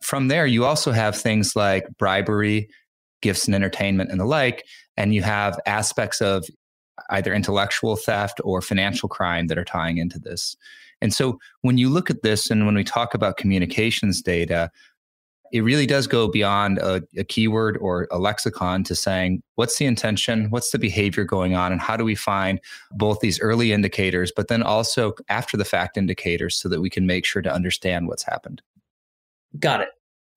From 0.00 0.28
there, 0.28 0.46
you 0.46 0.64
also 0.64 0.92
have 0.92 1.16
things 1.16 1.54
like 1.54 1.86
bribery, 1.98 2.68
gifts 3.22 3.46
and 3.46 3.54
entertainment, 3.54 4.10
and 4.10 4.20
the 4.20 4.24
like. 4.24 4.64
And 4.96 5.14
you 5.14 5.22
have 5.22 5.60
aspects 5.66 6.20
of 6.20 6.46
either 7.10 7.34
intellectual 7.34 7.96
theft 7.96 8.40
or 8.42 8.62
financial 8.62 9.08
crime 9.08 9.48
that 9.48 9.58
are 9.58 9.64
tying 9.64 9.98
into 9.98 10.18
this. 10.18 10.56
And 11.02 11.12
so 11.12 11.38
when 11.60 11.76
you 11.76 11.90
look 11.90 12.08
at 12.08 12.22
this 12.22 12.50
and 12.50 12.64
when 12.64 12.74
we 12.74 12.84
talk 12.84 13.14
about 13.14 13.36
communications 13.36 14.22
data, 14.22 14.70
it 15.52 15.60
really 15.62 15.86
does 15.86 16.06
go 16.06 16.28
beyond 16.28 16.78
a, 16.78 17.02
a, 17.16 17.24
keyword 17.24 17.76
or 17.78 18.08
a 18.10 18.18
lexicon 18.18 18.84
to 18.84 18.94
saying 18.94 19.42
what's 19.54 19.78
the 19.78 19.86
intention? 19.86 20.50
What's 20.50 20.70
the 20.70 20.78
behavior 20.78 21.24
going 21.24 21.54
on? 21.54 21.72
And 21.72 21.80
how 21.80 21.96
do 21.96 22.04
we 22.04 22.14
find 22.14 22.60
both 22.92 23.20
these 23.20 23.40
early 23.40 23.72
indicators 23.72 24.32
but 24.34 24.48
then 24.48 24.62
also 24.62 25.14
after 25.28 25.56
the 25.56 25.64
fact 25.64 25.96
indicators 25.96 26.56
so 26.56 26.68
that 26.68 26.80
we 26.80 26.90
can 26.90 27.06
make 27.06 27.24
sure 27.24 27.42
to 27.42 27.52
understand 27.52 28.08
what's 28.08 28.24
happened. 28.24 28.62
Got 29.58 29.82
it. 29.82 29.88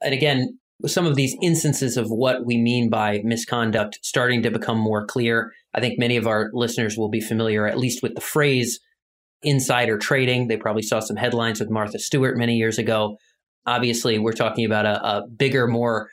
And 0.01 0.13
again 0.13 0.57
some 0.85 1.05
of 1.05 1.15
these 1.15 1.35
instances 1.41 1.97
of 1.97 2.09
what 2.09 2.45
we 2.45 2.57
mean 2.57 2.89
by 2.89 3.19
misconduct 3.25 3.99
starting 4.01 4.41
to 4.41 4.49
become 4.49 4.77
more 4.77 5.05
clear 5.05 5.51
i 5.73 5.81
think 5.81 5.99
many 5.99 6.15
of 6.15 6.25
our 6.25 6.49
listeners 6.53 6.97
will 6.97 7.09
be 7.09 7.19
familiar 7.19 7.67
at 7.67 7.77
least 7.77 8.01
with 8.01 8.15
the 8.15 8.21
phrase 8.21 8.79
insider 9.43 9.97
trading. 9.97 10.47
They 10.47 10.57
probably 10.57 10.81
saw 10.81 10.99
some 10.99 11.15
headlines 11.15 11.59
with 11.59 11.69
martha 11.69 11.99
stewart 11.99 12.37
many 12.37 12.55
years 12.55 12.77
ago 12.77 13.17
Obviously, 13.65 14.19
we're 14.19 14.33
talking 14.33 14.65
about 14.65 14.85
a, 14.85 15.05
a 15.05 15.27
bigger, 15.27 15.67
more 15.67 16.09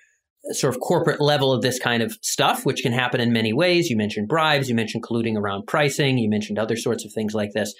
uh, 0.48 0.52
sort 0.52 0.74
of 0.74 0.80
corporate 0.80 1.20
level 1.20 1.52
of 1.52 1.62
this 1.62 1.78
kind 1.78 2.02
of 2.02 2.16
stuff, 2.22 2.64
which 2.66 2.82
can 2.82 2.92
happen 2.92 3.20
in 3.20 3.32
many 3.32 3.52
ways. 3.52 3.88
You 3.88 3.96
mentioned 3.96 4.28
bribes, 4.28 4.68
you 4.68 4.74
mentioned 4.74 5.04
colluding 5.04 5.36
around 5.36 5.66
pricing, 5.66 6.18
you 6.18 6.28
mentioned 6.28 6.58
other 6.58 6.76
sorts 6.76 7.04
of 7.04 7.12
things 7.12 7.34
like 7.34 7.52
this. 7.54 7.74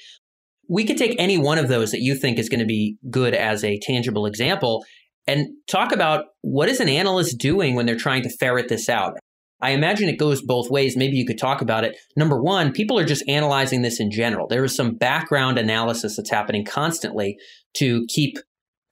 We 0.69 0.85
could 0.85 0.97
take 0.97 1.15
any 1.19 1.39
one 1.39 1.59
of 1.59 1.69
those 1.69 1.93
that 1.93 2.01
you 2.01 2.17
think 2.17 2.39
is 2.39 2.49
going 2.49 2.61
to 2.61 2.67
be 2.67 2.97
good 3.11 3.35
as 3.35 3.63
a 3.63 3.79
tangible 3.79 4.27
example 4.27 4.85
and 5.27 5.49
talk 5.69 5.93
about 5.93 6.27
what 6.43 6.69
is 6.69 6.81
an 6.81 6.89
analyst 6.89 7.39
doing 7.39 7.75
when 7.75 7.87
they're 7.87 7.97
trying 7.97 8.23
to 8.23 8.31
ferret 8.31 8.69
this 8.69 8.89
out. 8.89 9.15
I 9.61 9.71
imagine 9.71 10.09
it 10.09 10.19
goes 10.19 10.43
both 10.43 10.71
ways. 10.71 10.97
Maybe 10.97 11.17
you 11.17 11.27
could 11.27 11.39
talk 11.39 11.63
about 11.63 11.85
it. 11.85 11.97
Number 12.17 12.41
one, 12.41 12.73
people 12.73 12.99
are 12.99 13.07
just 13.07 13.27
analyzing 13.27 13.83
this 13.83 14.01
in 14.01 14.11
general. 14.11 14.47
There 14.47 14.65
is 14.65 14.77
some 14.77 14.97
background 14.97 15.59
analysis 15.59 16.17
that's 16.17 16.31
happening 16.31 16.65
constantly 16.65 17.39
to 17.75 18.05
keep 18.09 18.37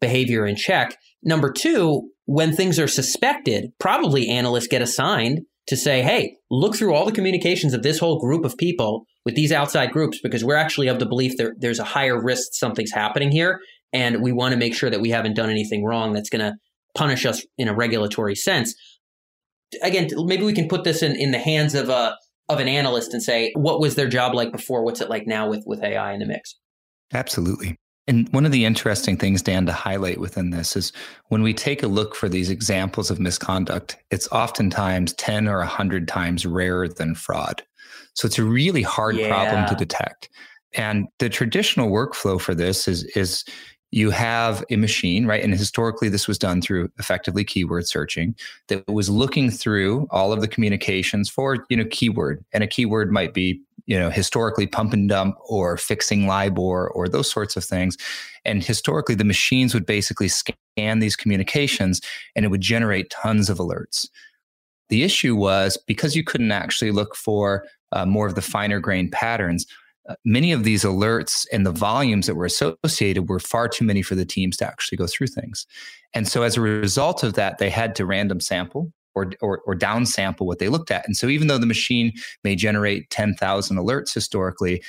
behavior 0.05 0.47
in 0.47 0.55
check. 0.55 0.99
Number 1.23 1.51
two, 1.51 2.11
when 2.27 2.55
things 2.55 2.79
are 2.79 2.89
suspected, 2.89 3.73
probably 3.81 4.29
analysts 4.29 4.69
get 4.69 4.83
assigned 4.83 5.41
to 5.67 5.77
say, 5.77 6.03
hey, 6.03 6.37
look 6.51 6.77
through 6.77 6.95
all 6.95 7.07
the 7.07 7.13
communications 7.13 7.73
of 7.73 7.83
this 7.83 7.99
whole 7.99 8.21
group 8.21 8.45
of 8.45 8.59
people 8.59 9.07
with 9.25 9.35
these 9.35 9.51
outside 9.51 9.91
groups 9.91 10.21
because 10.23 10.45
we're 10.45 10.57
actually 10.57 10.89
of 10.89 10.99
the 10.99 11.07
belief 11.07 11.33
that 11.39 11.53
there's 11.59 11.79
a 11.79 11.85
higher 11.85 12.23
risk 12.23 12.49
something's 12.53 12.93
happening 12.93 13.31
here. 13.31 13.61
And 13.95 14.23
we 14.23 14.31
want 14.31 14.53
to 14.53 14.59
make 14.59 14.75
sure 14.75 14.91
that 14.91 15.01
we 15.01 15.09
haven't 15.09 15.37
done 15.37 15.49
anything 15.49 15.85
wrong 15.85 16.13
that's 16.13 16.29
going 16.29 16.45
to 16.45 16.55
punish 16.95 17.25
us 17.25 17.45
in 17.57 17.69
a 17.69 17.75
regulatory 17.75 18.35
sense. 18.35 18.75
Again, 19.83 20.11
maybe 20.27 20.45
we 20.45 20.53
can 20.53 20.69
put 20.69 20.85
this 20.85 21.03
in, 21.03 21.17
in 21.17 21.31
the 21.31 21.39
hands 21.39 21.75
of 21.75 21.89
a 21.89 22.17
of 22.51 22.61
an 22.61 22.69
analyst 22.69 23.15
and 23.15 23.23
say, 23.23 23.53
what 23.57 23.81
was 23.81 23.95
their 23.95 24.07
job 24.07 24.35
like 24.35 24.53
before? 24.53 24.85
What's 24.85 25.01
it 25.01 25.09
like 25.09 25.27
now 25.27 25.49
with, 25.49 25.65
with 25.67 25.83
AI 25.83 26.13
in 26.13 26.21
the 26.21 26.27
mix? 26.27 26.57
Absolutely. 27.15 27.79
And 28.07 28.29
one 28.33 28.45
of 28.45 28.53
the 28.53 28.65
interesting 28.65 29.17
things, 29.17 29.41
Dan, 29.41 29.65
to 29.67 29.73
highlight 29.73 30.21
within 30.21 30.51
this 30.51 30.77
is 30.77 30.93
when 31.29 31.43
we 31.43 31.55
take 31.55 31.83
a 31.83 31.89
look 31.89 32.15
for 32.15 32.29
these 32.29 32.51
examples 32.51 33.11
of 33.11 33.19
misconduct, 33.19 33.97
it's 34.11 34.29
oftentimes 34.29 35.15
10 35.15 35.49
or 35.49 35.59
100 35.59 36.07
times 36.07 36.45
rarer 36.45 36.89
than 36.89 37.15
fraud. 37.15 37.63
So 38.15 38.27
it's 38.27 38.39
a 38.39 38.45
really 38.45 38.83
hard 38.83 39.17
yeah. 39.17 39.29
problem 39.29 39.67
to 39.69 39.75
detect. 39.75 40.29
And 40.75 41.07
the 41.19 41.29
traditional 41.29 41.89
workflow 41.89 42.41
for 42.41 42.55
this 42.55 42.89
is, 42.89 43.05
is 43.17 43.45
you 43.95 44.11
have 44.11 44.65
a 44.71 44.77
machine, 44.77 45.25
right? 45.25 45.45
And 45.45 45.53
historically, 45.53 46.09
this 46.09 46.27
was 46.27 46.37
done 46.37 46.61
through 46.61 46.91
effectively 46.99 47.45
keyword 47.45 47.87
searching 47.87 48.35
that 48.67 48.85
was 48.89 49.09
looking 49.09 49.53
through 49.53 50.09
all 50.11 50.33
of 50.33 50.41
the 50.41 50.49
communications 50.49 51.31
for, 51.31 51.65
you 51.69 51.77
know, 51.77 51.85
keyword. 51.93 52.45
And 52.53 52.65
a 52.65 52.67
keyword 52.67 53.13
might 53.13 53.35
be, 53.35 53.61
you 53.87 53.97
know, 53.97 54.11
historically 54.11 54.67
pump 54.67 54.95
and 54.95 55.09
dump 55.09 55.37
or 55.49 55.77
fixing 55.77 56.27
LIBOR 56.27 56.91
or 56.91 57.09
those 57.09 57.31
sorts 57.31 57.57
of 57.57 57.63
things. 57.63 57.97
And 58.45 58.65
historically, 58.65 59.15
the 59.15 59.23
machines 59.23 59.75
would 59.75 59.87
basically 59.87 60.27
scan 60.27 60.99
these 60.99 61.15
communications 61.15 62.01
and 62.35 62.45
it 62.45 62.49
would 62.49 62.63
generate 62.63 63.11
tons 63.11 63.49
of 63.49 63.59
alerts. 63.59 64.09
The 64.89 65.05
issue 65.05 65.37
was 65.37 65.79
because 65.87 66.17
you 66.17 66.25
couldn't 66.25 66.51
actually 66.51 66.91
look 66.91 67.15
for 67.15 67.65
uh, 67.93 68.07
more 68.07 68.27
of 68.27 68.35
the 68.35 68.43
finer 68.43 68.81
grained 68.81 69.13
patterns, 69.13 69.67
Uh, 70.09 70.15
many 70.25 70.53
of 70.53 70.65
these 70.65 70.85
alerts 70.85 71.47
and 71.53 71.65
the 71.65 71.73
volumes 71.73 72.27
that 72.27 72.35
were 72.35 72.45
associated 72.45 73.29
were 73.29 73.41
far 73.41 73.69
too 73.69 73.85
many 73.85 74.03
for 74.03 74.15
the 74.15 74.25
teams 74.25 74.57
to 74.59 74.67
actually 74.67 74.97
go 74.97 75.07
through 75.07 75.29
things. 75.29 75.67
And 76.13 76.29
so 76.29 76.43
as 76.43 76.57
a 76.57 76.61
result 76.61 77.23
of 77.23 77.35
that, 77.35 77.59
they 77.59 77.71
had 77.71 77.95
to 77.97 78.07
random 78.07 78.41
sample 78.41 78.93
or, 79.15 79.33
or, 79.41 79.61
or 79.67 79.75
down 79.75 80.07
sample 80.07 80.47
what 80.47 80.59
they 80.59 80.69
looked 80.69 80.91
at. 80.91 81.07
And 81.07 81.17
so 81.17 81.29
even 81.29 81.49
though 81.49 81.59
the 81.59 81.67
machine 81.67 82.13
may 82.43 82.55
generate 82.55 83.09
10,000 83.11 83.77
alerts 83.77 84.13
historically, 84.13 84.83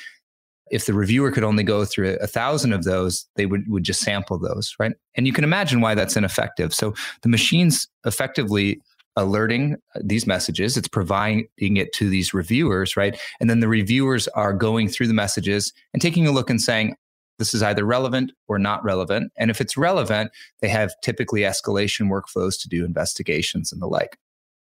if 0.71 0.85
the 0.85 0.93
reviewer 0.93 1.31
could 1.31 1.43
only 1.43 1.63
go 1.63 1.85
through 1.85 2.17
a 2.21 2.27
thousand 2.27 2.73
of 2.73 2.83
those, 2.83 3.27
they 3.35 3.45
would, 3.45 3.67
would 3.67 3.83
just 3.83 4.01
sample 4.01 4.39
those, 4.39 4.75
right? 4.79 4.93
And 5.15 5.27
you 5.27 5.33
can 5.33 5.43
imagine 5.43 5.79
why 5.79 5.93
that's 5.93 6.17
ineffective. 6.17 6.73
So 6.73 6.93
the 7.21 7.29
machines 7.29 7.87
effectively 8.03 8.81
alerting 9.15 9.75
uh, 9.95 9.99
these 10.03 10.27
messages. 10.27 10.77
It's 10.77 10.87
providing 10.87 11.47
it 11.57 11.93
to 11.93 12.09
these 12.09 12.33
reviewers 12.33 12.97
right? 12.97 13.19
And 13.39 13.49
then 13.49 13.59
the 13.59 13.67
reviewers 13.67 14.27
are 14.29 14.53
going 14.53 14.89
through 14.89 15.07
the 15.07 15.13
messages 15.13 15.73
and 15.93 16.01
taking 16.01 16.27
a 16.27 16.31
look 16.31 16.49
and 16.49 16.61
saying 16.61 16.95
this 17.37 17.53
is 17.53 17.61
either 17.61 17.83
relevant 17.83 18.31
or 18.47 18.57
not 18.57 18.83
relevant. 18.83 19.31
And 19.37 19.51
if 19.51 19.59
it's 19.61 19.77
relevant 19.77 20.31
they 20.61 20.69
have 20.69 20.93
typically 21.01 21.41
escalation 21.41 22.09
workflows 22.09 22.59
to 22.61 22.69
do 22.69 22.85
investigations 22.85 23.71
and 23.71 23.81
the 23.81 23.87
like. 23.87 24.17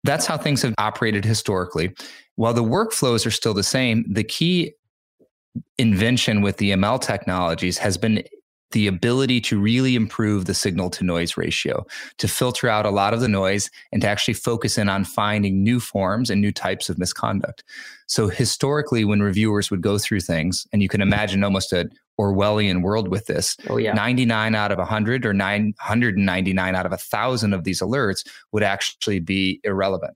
That's 0.05 0.27
how 0.27 0.37
things 0.37 0.63
have 0.63 0.75
operated 0.79 1.25
historically. 1.25 1.95
While 2.37 2.55
the 2.55 2.63
workflows 2.63 3.27
are 3.27 3.31
still 3.31 3.55
the 3.55 3.63
same 3.63 4.05
the 4.11 4.25
key 4.25 4.75
invention 5.79 6.43
with 6.43 6.59
the 6.59 6.73
ml 6.73 7.01
technologies 7.01 7.79
has 7.79 7.97
been 7.97 8.23
the 8.73 8.87
ability 8.87 9.41
to 9.41 9.61
really 9.61 9.95
improve 9.95 10.47
the 10.47 10.55
signal 10.55 10.91
to 10.91 11.05
noise 11.05 11.37
ratio, 11.37 11.87
to 12.19 12.29
filter 12.29 12.69
out 12.69 12.87
a 12.87 12.91
lot 12.91 13.15
of 13.15 13.21
the 13.21 13.29
noise 13.29 13.71
and 13.93 14.03
to 14.03 14.09
actually 14.09 14.35
focus 14.35 14.77
in 14.77 14.89
on 14.89 15.05
finding 15.05 15.63
new 15.63 15.81
forms 15.81 16.31
and 16.31 16.41
new 16.41 16.53
types 16.53 16.89
of 16.89 16.99
misconduct. 16.99 17.63
So 18.07 18.29
historically, 18.29 19.05
when 19.05 19.23
reviewers 19.23 19.71
would 19.71 19.83
go 19.83 19.99
through 19.99 20.21
things, 20.21 20.67
and 20.73 20.83
you 20.83 20.89
can 20.89 21.01
imagine 21.01 21.45
almost 21.45 21.73
a 21.73 21.89
Orwellian 22.19 22.83
world 22.83 23.09
with 23.09 23.27
this. 23.27 23.57
Oh, 23.69 23.77
yeah. 23.77 23.93
99 23.93 24.55
out 24.55 24.73
of 24.73 24.79
100 24.79 25.27
or 25.27 25.35
999 25.35 26.75
out 26.75 26.87
of 26.87 26.93
1,000 26.93 27.53
of 27.53 27.65
these 27.65 27.81
alerts 27.81 28.27
would 28.53 28.63
actually 28.63 29.21
be 29.21 29.61
irrelevant. 29.65 30.15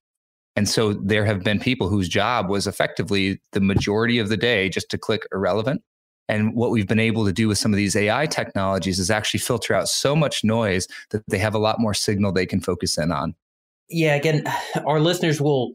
And 0.57 0.69
so 0.69 0.95
there 0.95 1.25
have 1.25 1.45
been 1.45 1.61
people 1.61 1.89
whose 1.89 2.09
job 2.09 2.49
was 2.49 2.67
effectively 2.67 3.41
the 3.53 3.61
majority 3.61 4.19
of 4.19 4.29
the 4.29 4.37
day 4.37 4.69
just 4.69 4.91
to 4.91 4.99
click 4.99 5.23
irrelevant 5.33 5.83
and 6.31 6.55
what 6.55 6.71
we've 6.71 6.87
been 6.87 7.01
able 7.01 7.27
to 7.27 7.33
do 7.33 7.49
with 7.49 7.59
some 7.59 7.73
of 7.73 7.77
these 7.77 7.97
AI 7.97 8.27
technologies 8.27 8.99
is 8.99 9.11
actually 9.11 9.41
filter 9.41 9.75
out 9.75 9.89
so 9.89 10.15
much 10.15 10.45
noise 10.45 10.87
that 11.11 11.23
they 11.29 11.39
have 11.39 11.55
a 11.55 11.59
lot 11.59 11.81
more 11.81 11.93
signal 11.93 12.33
they 12.33 12.47
can 12.47 12.61
focus 12.61 12.97
in 12.97 13.11
on. 13.11 13.35
Yeah, 13.89 14.15
again, 14.15 14.45
our 14.87 15.01
listeners 15.01 15.41
will 15.41 15.73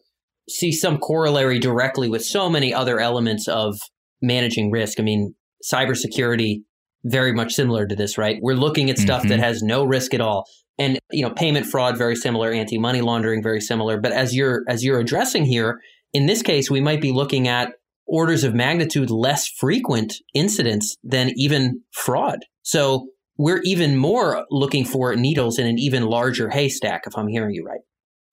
see 0.50 0.72
some 0.72 0.98
corollary 0.98 1.60
directly 1.60 2.08
with 2.08 2.24
so 2.24 2.50
many 2.50 2.74
other 2.74 3.00
elements 3.00 3.48
of 3.48 3.78
managing 4.22 4.72
risk. 4.72 5.00
I 5.00 5.04
mean, 5.04 5.36
cybersecurity 5.64 6.62
very 7.04 7.34
much 7.34 7.54
similar 7.54 7.86
to 7.86 7.96
this, 7.96 8.18
right? 8.18 8.40
We're 8.42 8.56
looking 8.56 8.90
at 8.90 8.98
stuff 8.98 9.22
mm-hmm. 9.22 9.30
that 9.30 9.40
has 9.40 9.62
no 9.62 9.84
risk 9.84 10.14
at 10.14 10.22
all. 10.22 10.48
And 10.78 11.00
you 11.12 11.24
know, 11.24 11.34
payment 11.34 11.66
fraud 11.66 11.98
very 11.98 12.16
similar, 12.16 12.52
anti-money 12.52 13.02
laundering 13.02 13.44
very 13.44 13.62
similar, 13.62 14.00
but 14.00 14.12
as 14.12 14.36
you're 14.36 14.64
as 14.68 14.84
you're 14.84 15.00
addressing 15.00 15.46
here, 15.46 15.80
in 16.14 16.26
this 16.26 16.42
case 16.42 16.70
we 16.70 16.82
might 16.82 17.02
be 17.02 17.12
looking 17.12 17.48
at 17.48 17.74
orders 18.08 18.44
of 18.44 18.54
magnitude 18.54 19.10
less 19.10 19.48
frequent 19.48 20.14
incidents 20.34 20.96
than 21.04 21.32
even 21.36 21.82
fraud. 21.92 22.40
So 22.64 23.08
we're 23.38 23.62
even 23.64 23.98
more 23.98 24.46
looking 24.50 24.86
for 24.86 25.16
needles 25.16 25.60
in 25.60 25.68
an 25.68 25.78
even 25.78 26.04
larger 26.04 26.50
haystack, 26.50 27.04
if 27.06 27.18
I'm 27.18 27.28
hearing 27.28 27.54
you 27.54 27.66
right. 27.66 27.82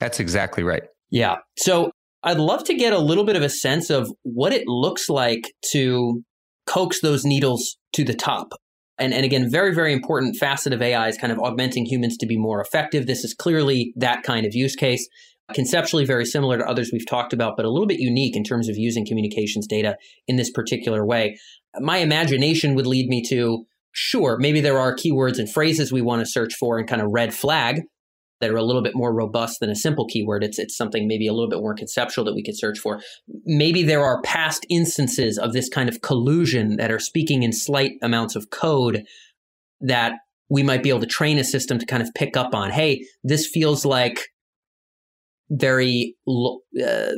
That's 0.00 0.20
exactly 0.20 0.62
right. 0.62 0.82
Yeah. 1.10 1.36
So 1.58 1.90
I'd 2.22 2.38
love 2.38 2.64
to 2.64 2.74
get 2.74 2.92
a 2.92 2.98
little 2.98 3.24
bit 3.24 3.36
of 3.36 3.42
a 3.42 3.48
sense 3.48 3.90
of 3.90 4.10
what 4.22 4.52
it 4.52 4.66
looks 4.66 5.08
like 5.08 5.52
to 5.72 6.22
coax 6.66 7.00
those 7.00 7.24
needles 7.24 7.76
to 7.94 8.04
the 8.04 8.14
top. 8.14 8.48
And, 8.98 9.12
and 9.12 9.24
again, 9.24 9.50
very, 9.50 9.74
very 9.74 9.92
important 9.92 10.36
facet 10.36 10.72
of 10.72 10.80
AI 10.80 11.08
is 11.08 11.16
kind 11.16 11.32
of 11.32 11.38
augmenting 11.40 11.86
humans 11.86 12.16
to 12.18 12.26
be 12.26 12.38
more 12.38 12.60
effective. 12.60 13.06
This 13.06 13.24
is 13.24 13.34
clearly 13.34 13.92
that 13.96 14.22
kind 14.22 14.46
of 14.46 14.54
use 14.54 14.76
case 14.76 15.08
conceptually 15.54 16.04
very 16.04 16.24
similar 16.24 16.58
to 16.58 16.66
others 16.66 16.90
we've 16.92 17.06
talked 17.06 17.32
about, 17.32 17.56
but 17.56 17.64
a 17.64 17.70
little 17.70 17.86
bit 17.86 18.00
unique 18.00 18.36
in 18.36 18.44
terms 18.44 18.68
of 18.68 18.76
using 18.76 19.06
communications 19.06 19.66
data 19.66 19.96
in 20.26 20.36
this 20.36 20.50
particular 20.50 21.04
way. 21.04 21.38
My 21.80 21.98
imagination 21.98 22.74
would 22.74 22.86
lead 22.86 23.08
me 23.08 23.22
to 23.28 23.64
sure, 23.92 24.38
maybe 24.38 24.60
there 24.60 24.78
are 24.78 24.94
keywords 24.94 25.38
and 25.38 25.50
phrases 25.50 25.92
we 25.92 26.02
want 26.02 26.20
to 26.20 26.26
search 26.26 26.54
for 26.54 26.78
and 26.78 26.88
kind 26.88 27.02
of 27.02 27.08
red 27.10 27.34
flag 27.34 27.82
that 28.40 28.50
are 28.50 28.56
a 28.56 28.64
little 28.64 28.82
bit 28.82 28.96
more 28.96 29.14
robust 29.14 29.60
than 29.60 29.70
a 29.70 29.76
simple 29.76 30.04
keyword. 30.06 30.42
It's 30.42 30.58
it's 30.58 30.76
something 30.76 31.06
maybe 31.06 31.28
a 31.28 31.32
little 31.32 31.48
bit 31.48 31.60
more 31.60 31.74
conceptual 31.74 32.24
that 32.24 32.34
we 32.34 32.42
could 32.42 32.58
search 32.58 32.78
for. 32.78 33.00
Maybe 33.44 33.84
there 33.84 34.04
are 34.04 34.20
past 34.22 34.66
instances 34.68 35.38
of 35.38 35.52
this 35.52 35.68
kind 35.68 35.88
of 35.88 36.00
collusion 36.00 36.76
that 36.76 36.90
are 36.90 36.98
speaking 36.98 37.44
in 37.44 37.52
slight 37.52 37.92
amounts 38.02 38.34
of 38.34 38.50
code 38.50 39.04
that 39.80 40.14
we 40.50 40.62
might 40.62 40.82
be 40.82 40.88
able 40.88 41.00
to 41.00 41.06
train 41.06 41.38
a 41.38 41.44
system 41.44 41.78
to 41.78 41.86
kind 41.86 42.02
of 42.02 42.10
pick 42.14 42.36
up 42.36 42.54
on. 42.54 42.70
Hey, 42.70 43.06
this 43.22 43.46
feels 43.46 43.84
like 43.84 44.28
very 45.52 46.16
uh, 46.26 47.12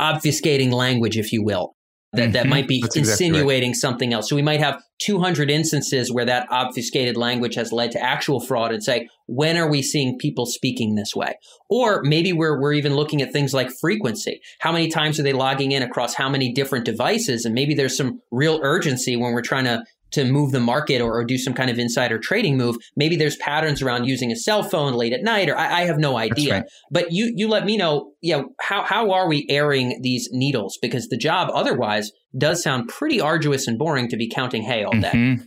obfuscating 0.00 0.72
language, 0.72 1.16
if 1.16 1.32
you 1.32 1.44
will, 1.44 1.76
that, 2.12 2.22
mm-hmm. 2.22 2.32
that 2.32 2.46
might 2.46 2.68
be 2.68 2.80
That's 2.80 2.96
insinuating 2.96 3.40
exactly 3.42 3.68
right. 3.68 3.76
something 3.76 4.12
else. 4.14 4.28
So 4.28 4.36
we 4.36 4.42
might 4.42 4.60
have 4.60 4.82
200 5.02 5.50
instances 5.50 6.12
where 6.12 6.24
that 6.24 6.46
obfuscated 6.50 7.16
language 7.16 7.54
has 7.56 7.72
led 7.72 7.90
to 7.92 8.02
actual 8.02 8.40
fraud 8.40 8.72
and 8.72 8.82
say, 8.82 9.08
when 9.26 9.56
are 9.56 9.68
we 9.68 9.82
seeing 9.82 10.16
people 10.18 10.46
speaking 10.46 10.94
this 10.94 11.14
way? 11.14 11.34
Or 11.68 12.02
maybe 12.02 12.32
we're, 12.32 12.60
we're 12.60 12.72
even 12.72 12.94
looking 12.94 13.20
at 13.20 13.32
things 13.32 13.52
like 13.52 13.70
frequency. 13.80 14.40
How 14.60 14.72
many 14.72 14.88
times 14.88 15.20
are 15.20 15.22
they 15.22 15.32
logging 15.32 15.72
in 15.72 15.82
across 15.82 16.14
how 16.14 16.28
many 16.28 16.52
different 16.52 16.84
devices? 16.84 17.44
And 17.44 17.54
maybe 17.54 17.74
there's 17.74 17.96
some 17.96 18.20
real 18.30 18.60
urgency 18.62 19.16
when 19.16 19.32
we're 19.32 19.42
trying 19.42 19.64
to 19.64 19.84
to 20.12 20.24
move 20.24 20.52
the 20.52 20.60
market 20.60 21.00
or, 21.00 21.12
or, 21.14 21.24
do 21.24 21.36
some 21.36 21.52
kind 21.52 21.68
of 21.68 21.78
insider 21.78 22.18
trading 22.18 22.56
move. 22.56 22.76
Maybe 22.96 23.16
there's 23.16 23.36
patterns 23.36 23.82
around 23.82 24.04
using 24.04 24.30
a 24.30 24.36
cell 24.36 24.62
phone 24.62 24.94
late 24.94 25.12
at 25.12 25.22
night, 25.22 25.48
or 25.48 25.56
I, 25.56 25.80
I 25.80 25.84
have 25.84 25.98
no 25.98 26.16
idea. 26.16 26.54
Right. 26.54 26.64
But 26.90 27.12
you 27.12 27.32
you 27.34 27.48
let 27.48 27.64
me 27.64 27.76
know, 27.76 28.12
you 28.20 28.36
know, 28.36 28.48
how 28.60 28.84
how 28.84 29.10
are 29.10 29.28
we 29.28 29.46
airing 29.48 30.00
these 30.02 30.28
needles? 30.32 30.78
Because 30.80 31.08
the 31.08 31.16
job 31.16 31.50
otherwise 31.52 32.12
does 32.38 32.62
sound 32.62 32.88
pretty 32.88 33.20
arduous 33.20 33.66
and 33.66 33.78
boring 33.78 34.08
to 34.08 34.16
be 34.16 34.28
counting 34.28 34.62
hay 34.62 34.84
all 34.84 34.92
day. 34.92 35.10
Mm-hmm. 35.12 35.44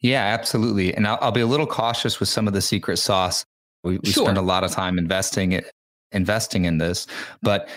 Yeah, 0.00 0.22
absolutely. 0.22 0.94
And 0.94 1.06
I'll, 1.06 1.18
I'll, 1.20 1.32
be 1.32 1.40
a 1.40 1.46
little 1.46 1.66
cautious 1.66 2.20
with 2.20 2.28
some 2.28 2.46
of 2.46 2.52
the 2.52 2.60
secret 2.60 2.98
sauce. 2.98 3.44
We, 3.82 3.98
we 3.98 4.12
sure. 4.12 4.24
spend 4.24 4.38
a 4.38 4.42
lot 4.42 4.62
of 4.62 4.70
time 4.70 4.98
investing 4.98 5.52
it 5.52 5.70
investing 6.12 6.64
in 6.64 6.78
this, 6.78 7.06
but 7.42 7.68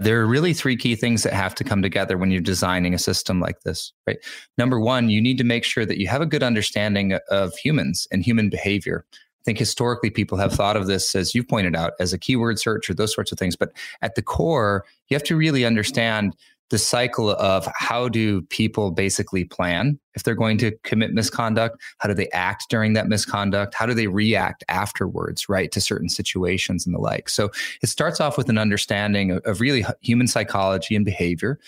there 0.00 0.20
are 0.20 0.26
really 0.26 0.52
three 0.52 0.76
key 0.76 0.96
things 0.96 1.22
that 1.22 1.32
have 1.32 1.54
to 1.54 1.64
come 1.64 1.82
together 1.82 2.18
when 2.18 2.30
you're 2.30 2.40
designing 2.40 2.94
a 2.94 2.98
system 2.98 3.40
like 3.40 3.60
this, 3.60 3.92
right? 4.06 4.18
Number 4.58 4.80
one, 4.80 5.08
you 5.08 5.20
need 5.20 5.38
to 5.38 5.44
make 5.44 5.64
sure 5.64 5.86
that 5.86 5.98
you 5.98 6.08
have 6.08 6.20
a 6.20 6.26
good 6.26 6.42
understanding 6.42 7.18
of 7.30 7.54
humans 7.56 8.08
and 8.10 8.24
human 8.24 8.50
behavior. 8.50 9.04
I 9.12 9.44
think 9.44 9.58
historically 9.58 10.10
people 10.10 10.38
have 10.38 10.52
thought 10.52 10.76
of 10.76 10.86
this, 10.86 11.14
as 11.14 11.34
you've 11.34 11.48
pointed 11.48 11.76
out, 11.76 11.92
as 12.00 12.12
a 12.12 12.18
keyword 12.18 12.58
search 12.58 12.88
or 12.88 12.94
those 12.94 13.14
sorts 13.14 13.30
of 13.30 13.38
things. 13.38 13.56
But 13.56 13.72
at 14.00 14.14
the 14.14 14.22
core, 14.22 14.84
you 15.08 15.14
have 15.14 15.24
to 15.24 15.36
really 15.36 15.66
understand 15.66 16.34
the 16.70 16.78
cycle 16.78 17.30
of 17.30 17.68
how 17.76 18.08
do 18.08 18.42
people 18.42 18.90
basically 18.90 19.44
plan 19.44 19.98
if 20.14 20.22
they're 20.22 20.34
going 20.34 20.58
to 20.58 20.72
commit 20.82 21.12
misconduct? 21.12 21.80
How 21.98 22.08
do 22.08 22.14
they 22.14 22.28
act 22.30 22.66
during 22.70 22.94
that 22.94 23.06
misconduct? 23.06 23.74
How 23.74 23.86
do 23.86 23.94
they 23.94 24.06
react 24.06 24.64
afterwards 24.68 25.48
right 25.48 25.70
to 25.72 25.80
certain 25.80 26.08
situations 26.08 26.86
and 26.86 26.94
the 26.94 26.98
like? 26.98 27.28
So 27.28 27.50
it 27.82 27.88
starts 27.88 28.20
off 28.20 28.38
with 28.38 28.48
an 28.48 28.58
understanding 28.58 29.30
of, 29.32 29.42
of 29.44 29.60
really 29.60 29.84
human 30.00 30.26
psychology 30.26 30.96
and 30.96 31.04
behavior 31.04 31.58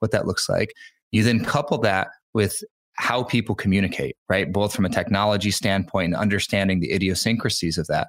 what 0.00 0.10
that 0.10 0.26
looks 0.26 0.48
like. 0.48 0.74
You 1.10 1.22
then 1.22 1.44
couple 1.44 1.78
that 1.78 2.08
with 2.34 2.62
how 2.98 3.22
people 3.22 3.54
communicate, 3.54 4.16
right? 4.28 4.50
Both 4.50 4.74
from 4.74 4.86
a 4.86 4.88
technology 4.88 5.50
standpoint 5.50 6.14
and 6.14 6.16
understanding 6.16 6.80
the 6.80 6.92
idiosyncrasies 6.92 7.76
of 7.76 7.86
that. 7.88 8.08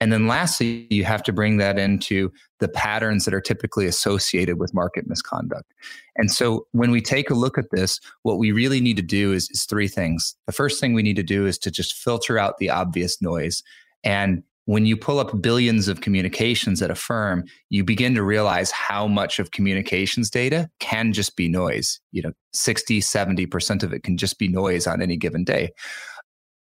And 0.00 0.12
then 0.12 0.26
lastly, 0.26 0.86
you 0.90 1.04
have 1.04 1.22
to 1.22 1.32
bring 1.32 1.56
that 1.56 1.78
into 1.78 2.30
the 2.60 2.68
patterns 2.68 3.24
that 3.24 3.32
are 3.32 3.40
typically 3.40 3.86
associated 3.86 4.58
with 4.58 4.74
market 4.74 5.06
misconduct. 5.06 5.72
And 6.16 6.30
so 6.30 6.66
when 6.72 6.90
we 6.90 7.00
take 7.00 7.30
a 7.30 7.34
look 7.34 7.56
at 7.56 7.70
this, 7.70 7.98
what 8.22 8.38
we 8.38 8.52
really 8.52 8.80
need 8.80 8.96
to 8.98 9.02
do 9.02 9.32
is, 9.32 9.48
is 9.50 9.64
three 9.64 9.88
things. 9.88 10.36
The 10.46 10.52
first 10.52 10.80
thing 10.80 10.92
we 10.92 11.02
need 11.02 11.16
to 11.16 11.22
do 11.22 11.46
is 11.46 11.58
to 11.58 11.70
just 11.70 11.94
filter 11.94 12.38
out 12.38 12.58
the 12.58 12.70
obvious 12.70 13.22
noise 13.22 13.62
and 14.04 14.42
when 14.66 14.84
you 14.84 14.96
pull 14.96 15.18
up 15.18 15.40
billions 15.40 15.88
of 15.88 16.00
communications 16.00 16.82
at 16.82 16.90
a 16.90 16.94
firm, 16.94 17.44
you 17.70 17.84
begin 17.84 18.14
to 18.14 18.22
realize 18.22 18.70
how 18.72 19.06
much 19.06 19.38
of 19.38 19.52
communications 19.52 20.28
data 20.28 20.68
can 20.80 21.12
just 21.12 21.36
be 21.36 21.48
noise. 21.48 22.00
You 22.12 22.22
know, 22.22 22.32
60, 22.52 23.00
70% 23.00 23.82
of 23.82 23.92
it 23.92 24.02
can 24.02 24.16
just 24.16 24.38
be 24.38 24.48
noise 24.48 24.86
on 24.86 25.00
any 25.00 25.16
given 25.16 25.44
day. 25.44 25.70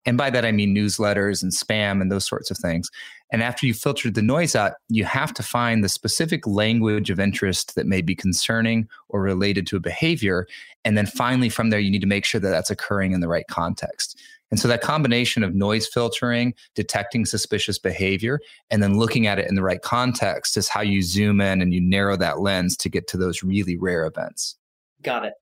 And 0.05 0.17
by 0.17 0.29
that, 0.31 0.43
I 0.43 0.51
mean 0.51 0.75
newsletters 0.75 1.41
and 1.41 1.53
spam 1.53 2.01
and 2.01 2.11
those 2.11 2.27
sorts 2.27 2.51
of 2.51 2.57
things. 2.57 2.89
And 3.31 3.41
after 3.41 3.65
you've 3.65 3.77
filtered 3.77 4.15
the 4.15 4.21
noise 4.21 4.53
out, 4.53 4.73
you 4.89 5.05
have 5.05 5.33
to 5.35 5.43
find 5.43 5.81
the 5.81 5.89
specific 5.89 6.45
language 6.45 7.09
of 7.09 7.21
interest 7.21 7.75
that 7.75 7.87
may 7.87 8.01
be 8.01 8.15
concerning 8.15 8.89
or 9.07 9.21
related 9.21 9.65
to 9.67 9.77
a 9.77 9.79
behavior. 9.79 10.45
And 10.83 10.97
then 10.97 11.05
finally, 11.05 11.47
from 11.47 11.69
there, 11.69 11.79
you 11.79 11.89
need 11.89 12.01
to 12.01 12.07
make 12.07 12.25
sure 12.25 12.41
that 12.41 12.49
that's 12.49 12.69
occurring 12.69 13.13
in 13.13 13.21
the 13.21 13.29
right 13.29 13.47
context. 13.49 14.19
And 14.53 14.59
so 14.59 14.67
that 14.67 14.81
combination 14.81 15.43
of 15.43 15.55
noise 15.55 15.87
filtering, 15.87 16.53
detecting 16.75 17.25
suspicious 17.25 17.79
behavior, 17.79 18.39
and 18.69 18.83
then 18.83 18.99
looking 18.99 19.25
at 19.25 19.39
it 19.39 19.49
in 19.49 19.55
the 19.55 19.63
right 19.63 19.81
context 19.81 20.57
is 20.57 20.69
how 20.69 20.81
you 20.81 21.01
zoom 21.01 21.41
in 21.41 21.59
and 21.59 21.73
you 21.73 21.81
narrow 21.81 22.15
that 22.17 22.39
lens 22.39 22.77
to 22.77 22.87
get 22.87 23.07
to 23.07 23.17
those 23.17 23.41
really 23.41 23.75
rare 23.79 24.05
events. 24.05 24.55
Got 25.01 25.25
it. 25.25 25.33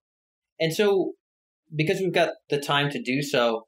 And 0.62 0.74
so, 0.74 1.12
because 1.76 2.00
we've 2.00 2.14
got 2.14 2.30
the 2.50 2.58
time 2.58 2.90
to 2.92 3.02
do 3.02 3.22
so, 3.22 3.66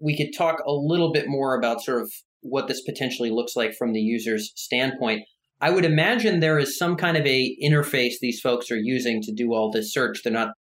we 0.00 0.16
could 0.16 0.30
talk 0.34 0.62
a 0.66 0.72
little 0.72 1.12
bit 1.12 1.28
more 1.28 1.58
about 1.58 1.82
sort 1.82 2.00
of 2.00 2.10
what 2.40 2.66
this 2.66 2.80
potentially 2.80 3.30
looks 3.30 3.54
like 3.54 3.74
from 3.76 3.92
the 3.92 4.00
user's 4.00 4.50
standpoint. 4.56 5.24
I 5.60 5.68
would 5.68 5.84
imagine 5.84 6.40
there 6.40 6.58
is 6.58 6.78
some 6.78 6.96
kind 6.96 7.18
of 7.18 7.26
a 7.26 7.54
interface 7.62 8.14
these 8.18 8.40
folks 8.40 8.70
are 8.70 8.80
using 8.80 9.20
to 9.24 9.34
do 9.34 9.52
all 9.52 9.70
this 9.70 9.92
search. 9.92 10.22
They're 10.24 10.32
not 10.32 10.54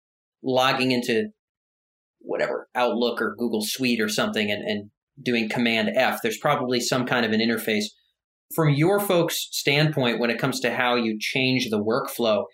logging 0.42 0.90
into 0.90 1.28
whatever 2.20 2.68
Outlook 2.74 3.20
or 3.20 3.34
Google 3.36 3.62
Suite 3.62 4.00
or 4.00 4.08
something 4.08 4.50
and, 4.50 4.62
and 4.62 4.90
doing 5.22 5.48
Command 5.48 5.90
F. 5.94 6.20
There's 6.22 6.38
probably 6.38 6.80
some 6.80 7.06
kind 7.06 7.24
of 7.24 7.32
an 7.32 7.40
interface. 7.40 7.84
From 8.54 8.70
your 8.70 8.98
folks' 8.98 9.48
standpoint, 9.50 10.20
when 10.20 10.30
it 10.30 10.38
comes 10.38 10.60
to 10.60 10.74
how 10.74 10.94
you 10.96 11.18
change 11.18 11.68
the 11.68 11.82
workflow, 11.82 12.44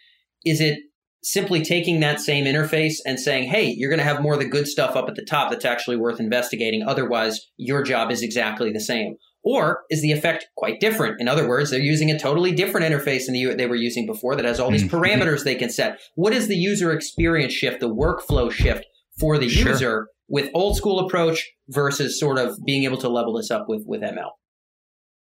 is 0.45 0.61
it 0.61 0.79
simply 1.23 1.63
taking 1.63 2.01
that 2.01 2.21
same 2.21 2.45
interface 2.45 2.97
and 3.07 3.19
saying, 3.19 3.49
hey, 3.49 3.75
you're 3.77 3.89
going 3.89 3.99
to 3.99 4.05
have 4.05 4.21
more 4.21 4.35
of 4.35 4.41
the 4.41 4.49
good 4.49 4.69
stuff 4.69 4.95
up 4.95 5.09
at 5.09 5.15
the 5.15 5.25
top 5.25 5.51
that's 5.51 5.65
actually 5.65 5.97
worth 5.97 6.21
investigating. 6.21 6.83
Otherwise, 6.83 7.41
your 7.57 7.83
job 7.83 8.11
is 8.11 8.23
exactly 8.23 8.71
the 8.71 8.81
same. 8.81 9.17
Or 9.43 9.85
is 9.91 10.03
the 10.03 10.13
effect 10.13 10.49
quite 10.57 10.81
different? 10.81 11.21
In 11.21 11.29
other 11.29 11.49
words, 11.49 11.71
they're 11.71 11.81
using 11.81 12.11
a 12.11 12.19
totally 12.19 12.53
different 12.53 12.87
interface 12.87 13.27
than 13.27 13.35
the, 13.35 13.55
they 13.55 13.67
were 13.67 13.75
using 13.75 14.07
before 14.07 14.37
that 14.37 14.45
has 14.45 14.61
all 14.61 14.71
these 14.71 14.85
mm-hmm. 14.85 14.97
parameters 14.97 15.45
they 15.45 15.55
can 15.55 15.71
set. 15.71 15.99
What 16.15 16.33
is 16.33 16.49
the 16.49 16.57
user 16.57 16.93
experience 16.93 17.53
shift, 17.53 17.81
the 17.81 17.95
workflow 17.95 18.51
shift 18.51 18.87
for 19.19 19.39
the 19.39 19.49
sure. 19.49 19.73
user 19.73 20.09
with 20.29 20.51
old 20.55 20.77
school 20.77 21.01
approach 21.01 21.51
versus 21.69 22.19
sort 22.19 22.39
of 22.39 22.57
being 22.65 22.85
able 22.85 22.99
to 22.99 23.09
level 23.09 23.35
this 23.35 23.51
up 23.51 23.69
with 23.69 23.85
with 23.87 24.01
ML. 24.01 24.31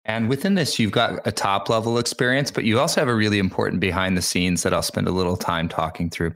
And 0.05 0.27
within 0.27 0.55
this, 0.55 0.79
you've 0.79 0.91
got 0.91 1.25
a 1.25 1.31
top 1.31 1.69
level 1.69 1.97
experience, 1.97 2.51
but 2.51 2.65
you 2.65 2.79
also 2.79 2.99
have 2.99 3.07
a 3.07 3.15
really 3.15 3.39
important 3.39 3.79
behind 3.79 4.17
the 4.17 4.21
scenes 4.21 4.63
that 4.63 4.73
I'll 4.73 4.81
spend 4.81 5.07
a 5.07 5.11
little 5.11 5.37
time 5.37 5.69
talking 5.69 6.09
through. 6.09 6.33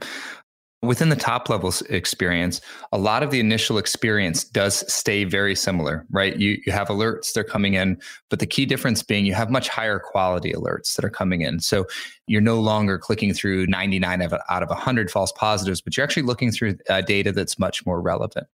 Within 0.80 1.08
the 1.08 1.16
top 1.16 1.48
level 1.48 1.72
experience, 1.88 2.60
a 2.92 2.98
lot 2.98 3.24
of 3.24 3.32
the 3.32 3.40
initial 3.40 3.78
experience 3.78 4.44
does 4.44 4.90
stay 4.92 5.24
very 5.24 5.56
similar, 5.56 6.06
right? 6.10 6.36
You, 6.36 6.58
you 6.64 6.72
have 6.72 6.86
alerts, 6.86 7.32
they're 7.32 7.42
coming 7.42 7.74
in, 7.74 8.00
but 8.30 8.38
the 8.38 8.46
key 8.46 8.64
difference 8.64 9.02
being 9.02 9.26
you 9.26 9.34
have 9.34 9.50
much 9.50 9.68
higher 9.68 9.98
quality 9.98 10.52
alerts 10.52 10.94
that 10.94 11.04
are 11.04 11.10
coming 11.10 11.40
in. 11.40 11.58
So 11.58 11.86
you're 12.28 12.40
no 12.40 12.60
longer 12.60 12.96
clicking 12.96 13.34
through 13.34 13.66
99 13.66 14.22
out 14.22 14.62
of 14.62 14.68
100 14.68 15.10
false 15.10 15.32
positives, 15.32 15.80
but 15.80 15.96
you're 15.96 16.04
actually 16.04 16.22
looking 16.22 16.52
through 16.52 16.76
uh, 16.88 17.00
data 17.00 17.32
that's 17.32 17.58
much 17.58 17.84
more 17.84 18.00
relevant 18.00 18.46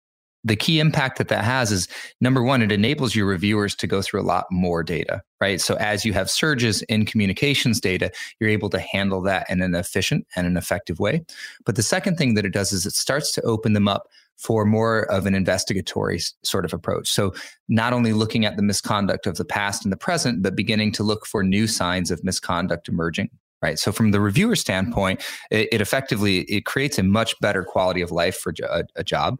the 0.44 0.56
key 0.56 0.80
impact 0.80 1.18
that 1.18 1.28
that 1.28 1.44
has 1.44 1.70
is 1.70 1.88
number 2.20 2.42
one, 2.42 2.62
it 2.62 2.72
enables 2.72 3.14
your 3.14 3.26
reviewers 3.26 3.74
to 3.76 3.86
go 3.86 4.02
through 4.02 4.20
a 4.20 4.24
lot 4.24 4.46
more 4.50 4.82
data, 4.82 5.22
right? 5.40 5.60
So 5.60 5.74
as 5.76 6.04
you 6.04 6.12
have 6.12 6.30
surges 6.30 6.82
in 6.82 7.04
communications 7.04 7.80
data, 7.80 8.10
you're 8.40 8.50
able 8.50 8.70
to 8.70 8.80
handle 8.80 9.20
that 9.22 9.48
in 9.48 9.62
an 9.62 9.74
efficient 9.74 10.26
and 10.34 10.46
an 10.46 10.56
effective 10.56 10.98
way. 10.98 11.24
But 11.64 11.76
the 11.76 11.82
second 11.82 12.16
thing 12.16 12.34
that 12.34 12.44
it 12.44 12.52
does 12.52 12.72
is 12.72 12.86
it 12.86 12.94
starts 12.94 13.32
to 13.32 13.42
open 13.42 13.72
them 13.72 13.88
up 13.88 14.08
for 14.36 14.64
more 14.64 15.02
of 15.10 15.26
an 15.26 15.34
investigatory 15.34 16.18
sort 16.42 16.64
of 16.64 16.72
approach. 16.72 17.08
So 17.08 17.32
not 17.68 17.92
only 17.92 18.12
looking 18.12 18.44
at 18.44 18.56
the 18.56 18.62
misconduct 18.62 19.26
of 19.26 19.36
the 19.36 19.44
past 19.44 19.84
and 19.84 19.92
the 19.92 19.96
present, 19.96 20.42
but 20.42 20.56
beginning 20.56 20.90
to 20.92 21.04
look 21.04 21.26
for 21.26 21.44
new 21.44 21.68
signs 21.68 22.10
of 22.10 22.24
misconduct 22.24 22.88
emerging 22.88 23.30
right 23.62 23.78
so 23.78 23.92
from 23.92 24.10
the 24.10 24.20
reviewer 24.20 24.56
standpoint 24.56 25.24
it, 25.50 25.68
it, 25.72 25.80
effectively 25.80 26.40
it 26.40 26.66
creates 26.66 26.98
a 26.98 27.02
much 27.02 27.38
better 27.40 27.62
quality 27.62 28.00
of 28.00 28.10
life 28.10 28.36
for 28.36 28.52
a, 28.68 28.84
a 28.96 29.04
job 29.04 29.38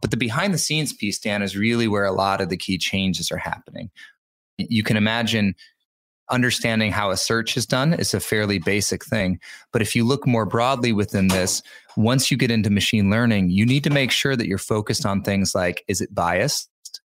but 0.00 0.10
the 0.10 0.16
behind 0.16 0.54
the 0.54 0.58
scenes 0.58 0.92
piece, 0.92 1.18
Dan, 1.18 1.42
is 1.42 1.56
really 1.56 1.88
where 1.88 2.04
a 2.04 2.12
lot 2.12 2.40
of 2.40 2.48
the 2.48 2.56
key 2.56 2.78
changes 2.78 3.30
are 3.30 3.38
happening. 3.38 3.90
You 4.56 4.82
can 4.82 4.96
imagine 4.96 5.54
understanding 6.30 6.92
how 6.92 7.10
a 7.10 7.16
search 7.16 7.56
is 7.56 7.66
done 7.66 7.94
is 7.94 8.12
a 8.14 8.20
fairly 8.20 8.58
basic 8.58 9.04
thing. 9.04 9.40
But 9.72 9.82
if 9.82 9.96
you 9.96 10.04
look 10.04 10.26
more 10.26 10.44
broadly 10.44 10.92
within 10.92 11.28
this, 11.28 11.62
once 11.96 12.30
you 12.30 12.36
get 12.36 12.50
into 12.50 12.70
machine 12.70 13.10
learning, 13.10 13.50
you 13.50 13.64
need 13.64 13.84
to 13.84 13.90
make 13.90 14.10
sure 14.10 14.36
that 14.36 14.46
you're 14.46 14.58
focused 14.58 15.06
on 15.06 15.22
things 15.22 15.54
like 15.54 15.84
is 15.88 16.00
it 16.00 16.14
biased? 16.14 16.68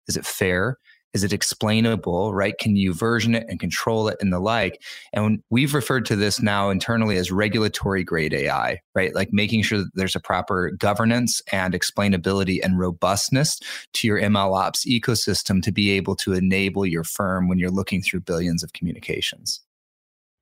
Is 0.09 0.16
it 0.16 0.27
fair? 0.27 0.79
Is 1.14 1.24
it 1.24 1.33
explainable, 1.33 2.35
right? 2.35 2.59
Can 2.59 2.77
you 2.77 2.92
version 2.92 3.35
it 3.35 3.46
and 3.48 3.59
control 3.61 4.09
it 4.09 4.18
and 4.20 4.33
the 4.33 4.40
like? 4.40 4.83
And 5.12 5.42
we've 5.48 5.72
referred 5.72 6.05
to 6.07 6.16
this 6.16 6.42
now 6.42 6.70
internally 6.70 7.16
as 7.16 7.31
regulatory 7.31 8.05
grade 8.05 8.35
AI, 8.35 8.81
right? 8.94 9.14
Like 9.14 9.33
making 9.33 9.62
sure 9.62 9.79
that 9.79 9.90
there's 9.94 10.16
a 10.16 10.20
proper 10.20 10.72
governance 10.72 11.40
and 11.53 11.72
explainability 11.72 12.59
and 12.62 12.79
robustness 12.79 13.61
to 13.94 14.07
your 14.07 14.20
ML 14.20 14.57
ops 14.57 14.85
ecosystem 14.85 15.62
to 15.62 15.72
be 15.72 15.92
able 15.92 16.16
to 16.16 16.33
enable 16.33 16.85
your 16.85 17.05
firm 17.05 17.48
when 17.48 17.59
you're 17.59 17.70
looking 17.70 18.03
through 18.03 18.20
billions 18.20 18.62
of 18.62 18.72
communications. 18.72 19.63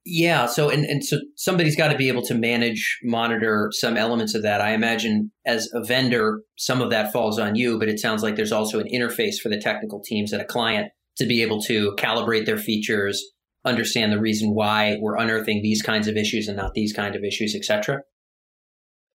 Yeah. 0.05 0.47
So, 0.47 0.69
and, 0.69 0.85
and 0.85 1.05
so 1.05 1.19
somebody's 1.37 1.77
got 1.77 1.93
to 1.93 1.97
be 1.97 2.09
able 2.09 2.23
to 2.23 2.35
manage, 2.35 2.99
monitor 3.05 3.71
some 3.73 3.97
elements 3.97 4.35
of 4.35 4.43
that. 4.43 4.61
I 4.61 4.73
imagine 4.73 5.31
as 5.47 5.69
a 5.75 5.85
vendor, 5.85 6.41
some 6.59 6.81
of 6.81 6.91
that 6.91 7.13
falls 7.13 7.39
on 7.39 7.55
you, 7.55 7.79
but 7.79 7.89
it 7.89 8.01
sounds 8.01 8.23
like 8.23 8.35
there's 8.35 8.53
also 8.53 8.81
an 8.81 8.89
interface 8.93 9.37
for 9.41 9.49
the 9.49 9.61
technical 9.61 10.03
teams 10.03 10.33
at 10.33 10.41
a 10.41 10.45
client 10.45 10.89
to 11.19 11.27
be 11.27 11.43
able 11.43 11.61
to 11.63 11.95
calibrate 11.99 12.47
their 12.47 12.59
features, 12.59 13.23
understand 13.65 14.13
the 14.13 14.21
reason 14.21 14.55
why 14.55 14.97
we're 15.01 15.17
unearthing 15.17 15.63
these 15.63 15.83
kinds 15.83 16.09
of 16.09 16.17
issues 16.17 16.49
and 16.49 16.57
not 16.57 16.75
these 16.75 16.93
kind 16.93 17.15
of 17.15 17.23
issues, 17.23 17.55
et 17.55 17.65
cetera. 17.65 18.01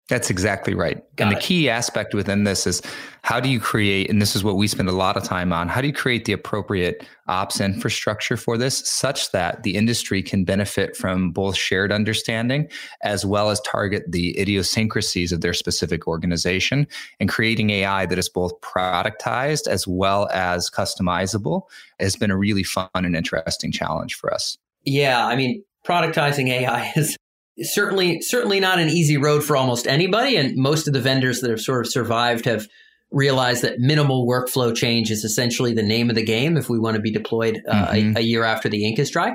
That's 0.08 0.30
exactly 0.30 0.72
right. 0.72 1.02
Got 1.16 1.24
and 1.24 1.32
the 1.32 1.38
it. 1.38 1.42
key 1.42 1.68
aspect 1.68 2.14
within 2.14 2.44
this 2.44 2.64
is 2.64 2.80
how 3.22 3.40
do 3.40 3.48
you 3.48 3.58
create, 3.58 4.08
and 4.08 4.22
this 4.22 4.36
is 4.36 4.44
what 4.44 4.56
we 4.56 4.68
spend 4.68 4.88
a 4.88 4.92
lot 4.92 5.16
of 5.16 5.24
time 5.24 5.52
on, 5.52 5.68
how 5.68 5.80
do 5.80 5.88
you 5.88 5.92
create 5.92 6.26
the 6.26 6.32
appropriate 6.32 7.04
ops 7.26 7.60
infrastructure 7.60 8.36
for 8.36 8.56
this 8.56 8.88
such 8.88 9.32
that 9.32 9.64
the 9.64 9.74
industry 9.74 10.22
can 10.22 10.44
benefit 10.44 10.96
from 10.96 11.32
both 11.32 11.56
shared 11.56 11.90
understanding 11.90 12.68
as 13.02 13.26
well 13.26 13.50
as 13.50 13.60
target 13.62 14.04
the 14.08 14.38
idiosyncrasies 14.38 15.32
of 15.32 15.40
their 15.40 15.52
specific 15.52 16.06
organization 16.06 16.86
and 17.18 17.28
creating 17.28 17.70
AI 17.70 18.06
that 18.06 18.18
is 18.18 18.28
both 18.28 18.52
productized 18.60 19.66
as 19.66 19.88
well 19.88 20.28
as 20.32 20.70
customizable 20.70 21.62
has 21.98 22.14
been 22.14 22.30
a 22.30 22.36
really 22.36 22.62
fun 22.62 22.88
and 22.94 23.16
interesting 23.16 23.72
challenge 23.72 24.14
for 24.14 24.32
us. 24.32 24.56
Yeah. 24.84 25.26
I 25.26 25.34
mean, 25.34 25.64
productizing 25.84 26.48
AI 26.48 26.92
is 26.96 27.16
certainly 27.62 28.20
certainly 28.20 28.60
not 28.60 28.78
an 28.78 28.88
easy 28.88 29.16
road 29.16 29.42
for 29.42 29.56
almost 29.56 29.86
anybody 29.86 30.36
and 30.36 30.56
most 30.56 30.86
of 30.86 30.92
the 30.92 31.00
vendors 31.00 31.40
that 31.40 31.50
have 31.50 31.60
sort 31.60 31.84
of 31.84 31.90
survived 31.90 32.44
have 32.44 32.66
realized 33.10 33.62
that 33.62 33.78
minimal 33.78 34.26
workflow 34.26 34.74
change 34.74 35.10
is 35.10 35.24
essentially 35.24 35.72
the 35.72 35.82
name 35.82 36.10
of 36.10 36.16
the 36.16 36.24
game 36.24 36.56
if 36.56 36.68
we 36.68 36.78
want 36.78 36.96
to 36.96 37.00
be 37.00 37.12
deployed 37.12 37.62
uh, 37.68 37.88
mm-hmm. 37.88 38.16
a, 38.16 38.20
a, 38.20 38.22
year 38.22 38.44
after 38.44 38.68
the 38.68 38.84
ink 38.86 38.98
is 38.98 39.10
dry 39.10 39.32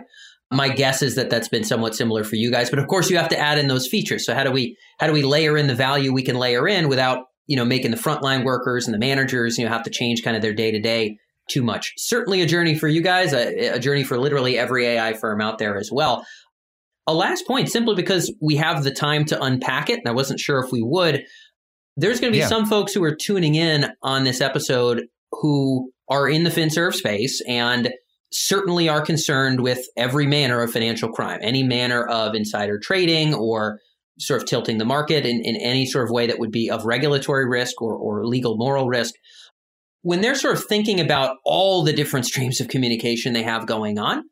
my 0.51 0.69
guess 0.69 1.01
is 1.01 1.15
that 1.15 1.29
that's 1.29 1.47
been 1.47 1.63
somewhat 1.63 1.95
similar 1.95 2.23
for 2.23 2.35
you 2.35 2.51
guys 2.51 2.69
but 2.69 2.79
of 2.79 2.87
course 2.87 3.09
you 3.09 3.17
have 3.17 3.29
to 3.29 3.39
add 3.39 3.57
in 3.57 3.67
those 3.67 3.87
features 3.87 4.25
so 4.25 4.35
how 4.35 4.43
do 4.43 4.51
we 4.51 4.77
how 4.99 5.07
do 5.07 5.13
we 5.13 5.23
layer 5.23 5.57
in 5.57 5.67
the 5.67 5.75
value 5.75 6.13
we 6.13 6.23
can 6.23 6.35
layer 6.35 6.67
in 6.67 6.89
without 6.89 7.25
you 7.47 7.55
know 7.55 7.65
making 7.65 7.91
the 7.91 7.97
frontline 7.97 8.43
workers 8.43 8.85
and 8.85 8.93
the 8.93 8.99
managers 8.99 9.57
you 9.57 9.65
know 9.65 9.71
have 9.71 9.83
to 9.83 9.89
change 9.89 10.23
kind 10.23 10.35
of 10.35 10.41
their 10.41 10.53
day 10.53 10.71
to 10.71 10.79
day 10.79 11.17
too 11.51 11.63
much. 11.63 11.93
Certainly 11.97 12.41
a 12.41 12.45
journey 12.45 12.77
for 12.77 12.87
you 12.87 13.01
guys, 13.01 13.33
a, 13.33 13.75
a 13.75 13.79
journey 13.79 14.03
for 14.03 14.17
literally 14.17 14.57
every 14.57 14.85
AI 14.85 15.13
firm 15.13 15.41
out 15.41 15.57
there 15.57 15.77
as 15.77 15.89
well. 15.91 16.25
A 17.07 17.13
last 17.13 17.47
point, 17.47 17.69
simply 17.69 17.95
because 17.95 18.33
we 18.41 18.55
have 18.57 18.83
the 18.83 18.91
time 18.91 19.25
to 19.25 19.41
unpack 19.41 19.89
it, 19.89 19.99
and 19.99 20.07
I 20.07 20.11
wasn't 20.11 20.39
sure 20.39 20.59
if 20.63 20.71
we 20.71 20.81
would. 20.83 21.23
There's 21.97 22.19
going 22.19 22.31
to 22.31 22.35
be 22.35 22.41
yeah. 22.41 22.47
some 22.47 22.65
folks 22.65 22.93
who 22.93 23.03
are 23.03 23.15
tuning 23.15 23.55
in 23.55 23.91
on 24.01 24.23
this 24.23 24.39
episode 24.39 25.03
who 25.31 25.91
are 26.09 26.29
in 26.29 26.43
the 26.43 26.49
FinServ 26.49 26.93
space 26.93 27.41
and 27.47 27.89
certainly 28.31 28.87
are 28.87 29.01
concerned 29.01 29.61
with 29.61 29.85
every 29.97 30.25
manner 30.25 30.61
of 30.61 30.71
financial 30.71 31.09
crime, 31.09 31.39
any 31.41 31.63
manner 31.63 32.05
of 32.05 32.33
insider 32.33 32.79
trading 32.79 33.33
or 33.33 33.79
sort 34.19 34.41
of 34.41 34.47
tilting 34.47 34.77
the 34.77 34.85
market 34.85 35.25
in, 35.25 35.41
in 35.43 35.55
any 35.57 35.85
sort 35.85 36.05
of 36.05 36.11
way 36.11 36.27
that 36.27 36.39
would 36.39 36.51
be 36.51 36.69
of 36.69 36.85
regulatory 36.85 37.47
risk 37.47 37.81
or, 37.81 37.95
or 37.95 38.25
legal 38.25 38.55
moral 38.57 38.87
risk. 38.87 39.13
When 40.03 40.21
they're 40.21 40.35
sort 40.35 40.57
of 40.57 40.63
thinking 40.65 40.99
about 40.99 41.37
all 41.45 41.83
the 41.83 41.93
different 41.93 42.25
streams 42.25 42.61
of 42.61 42.67
communication 42.67 43.33
they 43.33 43.43
have 43.43 43.67
going 43.67 43.99
on, 43.99 44.23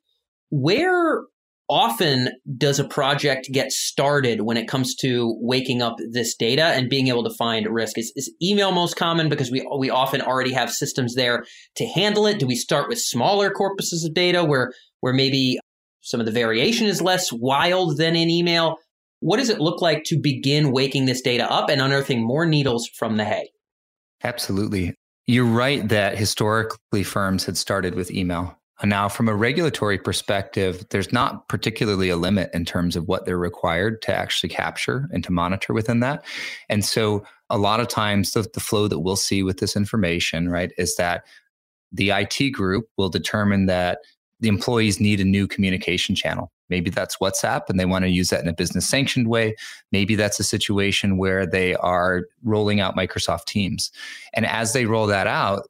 where 0.49 1.21
often 1.69 2.29
does 2.57 2.79
a 2.79 2.87
project 2.87 3.47
get 3.51 3.71
started 3.71 4.41
when 4.41 4.57
it 4.57 4.67
comes 4.67 4.95
to 4.95 5.37
waking 5.39 5.81
up 5.81 5.95
this 6.11 6.35
data 6.35 6.63
and 6.63 6.89
being 6.89 7.07
able 7.07 7.23
to 7.23 7.33
find 7.35 7.67
risk? 7.67 7.97
Is, 7.97 8.11
is, 8.15 8.33
email 8.41 8.71
most 8.71 8.95
common 8.95 9.29
because 9.29 9.51
we 9.51 9.67
we 9.77 9.89
often 9.89 10.21
already 10.21 10.53
have 10.53 10.71
systems 10.71 11.15
there 11.15 11.45
to 11.75 11.85
handle 11.85 12.25
it? 12.25 12.39
Do 12.39 12.47
we 12.47 12.55
start 12.55 12.89
with 12.89 12.99
smaller 12.99 13.51
corpuses 13.51 14.05
of 14.05 14.13
data 14.13 14.43
where 14.43 14.73
where 15.01 15.13
maybe 15.13 15.59
some 16.01 16.19
of 16.19 16.25
the 16.25 16.31
variation 16.31 16.87
is 16.87 17.01
less 17.01 17.31
wild 17.31 17.97
than 17.97 18.15
in 18.15 18.29
email? 18.29 18.77
What 19.21 19.37
does 19.37 19.49
it 19.49 19.59
look 19.59 19.81
like 19.81 20.03
to 20.05 20.19
begin 20.19 20.71
waking 20.71 21.05
this 21.05 21.21
data 21.21 21.49
up 21.51 21.69
and 21.69 21.81
unearthing 21.81 22.25
more 22.25 22.45
needles 22.45 22.89
from 22.97 23.17
the 23.17 23.25
hay? 23.25 23.49
Absolutely. 24.23 24.95
You're 25.27 25.45
right 25.45 25.87
that 25.89 26.17
historically 26.17 27.03
firms 27.03 27.45
had 27.45 27.57
started 27.57 27.95
with 27.95 28.11
email. 28.11 28.58
Uh, 28.81 28.85
now, 28.85 29.09
from 29.09 29.27
a 29.27 29.35
regulatory 29.35 29.97
perspective, 29.97 30.85
there's 30.89 31.11
not 31.11 31.47
particularly 31.47 32.09
a 32.09 32.17
limit 32.17 32.49
in 32.53 32.65
terms 32.65 32.95
of 32.95 33.07
what 33.07 33.25
they're 33.25 33.37
required 33.37 34.01
to 34.03 34.13
actually 34.13 34.49
capture 34.49 35.07
and 35.11 35.23
to 35.23 35.31
monitor 35.31 35.73
within 35.73 35.99
that. 35.99 36.23
And 36.69 36.83
so, 36.83 37.23
a 37.49 37.57
lot 37.57 37.79
of 37.79 37.87
times, 37.87 38.31
the, 38.31 38.47
the 38.53 38.59
flow 38.59 38.87
that 38.87 38.99
we'll 38.99 39.15
see 39.15 39.43
with 39.43 39.57
this 39.57 39.75
information, 39.75 40.49
right, 40.49 40.71
is 40.77 40.95
that 40.95 41.25
the 41.91 42.11
IT 42.11 42.51
group 42.51 42.87
will 42.97 43.09
determine 43.09 43.65
that 43.65 43.99
the 44.39 44.47
employees 44.47 44.99
need 44.99 45.19
a 45.19 45.25
new 45.25 45.47
communication 45.47 46.15
channel. 46.15 46.51
Maybe 46.69 46.89
that's 46.89 47.17
WhatsApp 47.17 47.63
and 47.67 47.79
they 47.79 47.85
want 47.85 48.05
to 48.05 48.09
use 48.09 48.29
that 48.29 48.41
in 48.41 48.47
a 48.47 48.53
business 48.53 48.87
sanctioned 48.87 49.27
way. 49.27 49.55
Maybe 49.91 50.15
that's 50.15 50.39
a 50.39 50.43
situation 50.43 51.17
where 51.17 51.45
they 51.45 51.75
are 51.75 52.23
rolling 52.43 52.79
out 52.79 52.95
Microsoft 52.95 53.45
Teams. 53.45 53.91
And 54.33 54.45
as 54.45 54.73
they 54.73 54.85
roll 54.85 55.07
that 55.07 55.27
out, 55.27 55.67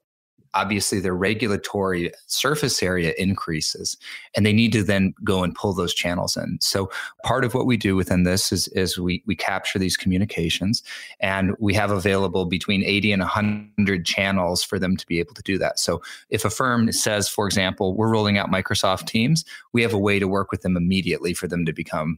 obviously 0.54 1.00
their 1.00 1.16
regulatory 1.16 2.12
surface 2.28 2.82
area 2.82 3.14
increases 3.18 3.98
and 4.36 4.46
they 4.46 4.54
need 4.54 4.72
to 4.72 4.84
then 4.84 5.14
go 5.24 5.44
and 5.44 5.54
pull 5.56 5.74
those 5.74 5.94
channels 5.94 6.36
in. 6.36 6.58
So 6.62 6.90
part 7.24 7.46
of 7.46 7.54
what 7.54 7.66
we 7.66 7.78
do 7.78 7.96
within 7.96 8.24
this 8.24 8.52
is, 8.52 8.68
is 8.70 8.98
we, 8.98 9.24
we 9.26 9.36
capture 9.36 9.78
these 9.78 9.96
communications 9.96 10.82
and 11.20 11.56
we 11.60 11.74
have 11.76 11.92
available 11.92 12.46
between 12.46 12.84
80 12.84 13.12
and 13.14 13.22
100 13.22 14.06
channels 14.06 14.64
for 14.64 14.80
them 14.80 14.98
to 14.98 15.06
be 15.06 15.20
able 15.20 15.34
to 15.36 15.44
do 15.44 15.58
that. 15.60 15.80
So 15.80 16.02
if 16.30 16.46
a 16.46 16.50
firm 16.50 16.92
says 16.92 17.30
for 17.30 17.46
example 17.46 17.96
we're 17.96 18.10
rolling 18.10 18.38
out 18.38 18.52
microsoft 18.52 19.06
teams 19.06 19.46
we 19.74 19.82
have 19.84 19.94
a 19.94 20.00
way 20.00 20.20
to 20.20 20.28
work 20.28 20.52
with 20.52 20.62
them 20.62 20.76
immediately 20.76 21.34
for 21.34 21.48
them 21.48 21.66
to 21.66 21.74
become 21.74 22.18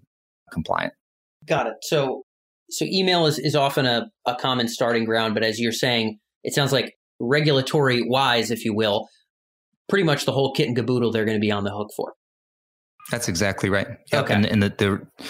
compliant. 0.51 0.93
Got 1.45 1.67
it. 1.67 1.73
So 1.81 2.23
so 2.69 2.85
email 2.85 3.25
is, 3.25 3.37
is 3.37 3.55
often 3.55 3.85
a, 3.85 4.09
a 4.25 4.35
common 4.35 4.69
starting 4.69 5.03
ground 5.03 5.33
but 5.33 5.43
as 5.43 5.59
you're 5.59 5.73
saying 5.73 6.19
it 6.43 6.53
sounds 6.53 6.71
like 6.71 6.95
regulatory 7.21 8.01
wise, 8.03 8.51
if 8.51 8.65
you 8.65 8.73
will, 8.73 9.07
pretty 9.89 10.03
much 10.03 10.25
the 10.25 10.31
whole 10.31 10.53
kit 10.53 10.67
and 10.67 10.75
caboodle 10.75 11.12
they're 11.12 11.25
going 11.25 11.38
to 11.38 11.41
be 11.41 11.51
on 11.51 11.63
the 11.63 11.71
hook 11.71 11.89
for. 11.95 12.13
That's 13.10 13.27
exactly 13.27 13.69
right. 13.69 13.88
Yep. 14.12 14.23
Okay. 14.25 14.34
And, 14.34 14.45
and 14.45 14.63
the, 14.63 14.69
the, 14.69 15.25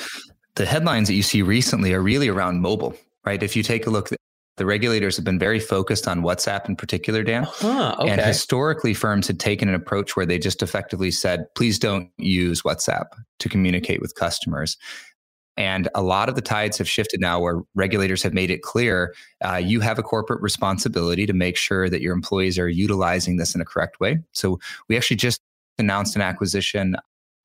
the 0.56 0.65
headlines 0.65 1.08
that 1.08 1.15
you 1.15 1.23
see 1.23 1.41
recently 1.41 1.93
are 1.93 2.01
really 2.01 2.27
around 2.27 2.62
mobile, 2.62 2.95
right? 3.25 3.41
If 3.41 3.56
you 3.56 3.63
take 3.63 3.88
a 3.88 3.89
look, 3.89 4.10
the 4.58 4.65
regulators 4.65 5.15
have 5.15 5.25
been 5.25 5.39
very 5.39 5.60
focused 5.60 6.08
on 6.08 6.21
WhatsApp 6.21 6.67
in 6.67 6.75
particular, 6.75 7.23
Dan. 7.23 7.45
Uh-huh, 7.45 7.95
okay. 7.99 8.10
And 8.10 8.21
historically, 8.21 8.93
firms 8.93 9.25
had 9.25 9.39
taken 9.39 9.69
an 9.69 9.75
approach 9.75 10.15
where 10.15 10.25
they 10.25 10.38
just 10.38 10.62
effectively 10.62 11.10
said, 11.10 11.45
please 11.56 11.80
don't 11.80 12.10
use 12.17 12.62
WhatsApp 12.62 13.06
to 13.39 13.49
communicate 13.49 14.01
with 14.01 14.13
customers. 14.15 14.77
And 15.57 15.89
a 15.93 16.01
lot 16.01 16.29
of 16.29 16.35
the 16.35 16.41
tides 16.41 16.77
have 16.77 16.89
shifted 16.89 17.19
now 17.19 17.39
where 17.39 17.61
regulators 17.75 18.23
have 18.23 18.33
made 18.33 18.49
it 18.49 18.61
clear 18.61 19.13
uh, 19.43 19.57
you 19.57 19.81
have 19.81 19.99
a 19.99 20.03
corporate 20.03 20.41
responsibility 20.41 21.25
to 21.25 21.33
make 21.33 21.57
sure 21.57 21.89
that 21.89 22.01
your 22.01 22.13
employees 22.13 22.57
are 22.57 22.69
utilizing 22.69 23.37
this 23.37 23.53
in 23.53 23.61
a 23.61 23.65
correct 23.65 23.99
way. 23.99 24.19
So 24.31 24.59
we 24.87 24.95
actually 24.95 25.17
just 25.17 25.41
announced 25.77 26.15
an 26.15 26.21
acquisition 26.21 26.95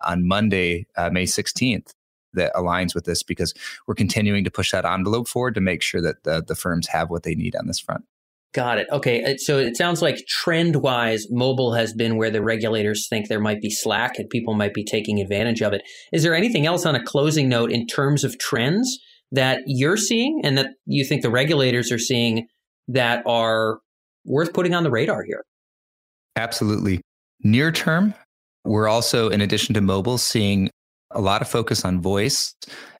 on 0.03 0.27
Monday, 0.27 0.87
uh, 0.97 1.11
May 1.11 1.25
16th, 1.25 1.91
that 2.35 2.55
aligns 2.55 2.95
with 2.95 3.05
this 3.05 3.23
because 3.23 3.55
we're 3.87 3.95
continuing 3.95 4.45
to 4.45 4.51
push 4.51 4.71
that 4.71 4.85
envelope 4.85 5.27
forward 5.27 5.55
to 5.55 5.61
make 5.61 5.83
sure 5.83 6.01
that 6.03 6.23
the, 6.23 6.45
the 6.47 6.55
firms 6.55 6.87
have 6.87 7.11
what 7.11 7.25
they 7.25 7.35
need 7.35 7.57
on 7.57 7.67
this 7.67 7.81
front. 7.81 8.05
Got 8.57 8.79
it. 8.79 8.87
Okay. 8.91 9.37
So 9.37 9.59
it 9.59 9.77
sounds 9.77 10.01
like 10.01 10.27
trend 10.27 10.77
wise, 10.77 11.27
mobile 11.31 11.75
has 11.75 11.93
been 11.93 12.17
where 12.17 12.31
the 12.31 12.41
regulators 12.41 13.07
think 13.07 13.29
there 13.29 13.39
might 13.39 13.61
be 13.61 13.69
slack 13.69 14.19
and 14.19 14.31
people 14.31 14.55
might 14.55 14.73
be 14.73 14.83
taking 14.83 15.21
advantage 15.21 15.61
of 15.61 15.75
it. 15.75 15.83
Is 16.11 16.23
there 16.23 16.35
anything 16.35 16.65
else 16.65 16.87
on 16.87 16.95
a 16.95 17.05
closing 17.05 17.51
note 17.51 17.71
in 17.71 17.87
terms 17.87 18.25
of 18.25 18.39
trends 18.39 18.99
that 19.31 19.61
you're 19.67 19.99
seeing 19.99 20.41
and 20.43 20.57
that 20.57 20.71
you 20.87 21.05
think 21.05 21.21
the 21.21 21.29
regulators 21.29 21.93
are 21.93 21.99
seeing 21.99 22.47
that 22.89 23.23
are 23.27 23.81
worth 24.25 24.55
putting 24.55 24.75
on 24.75 24.85
the 24.85 24.91
radar 24.91 25.23
here? 25.23 25.45
Absolutely. 26.37 27.03
Near 27.43 27.71
term, 27.71 28.15
we're 28.65 28.89
also, 28.89 29.29
in 29.29 29.43
addition 29.43 29.75
to 29.75 29.83
mobile, 29.83 30.17
seeing 30.17 30.71
a 31.11 31.21
lot 31.21 31.43
of 31.43 31.49
focus 31.51 31.85
on 31.85 32.01
voice 32.01 32.55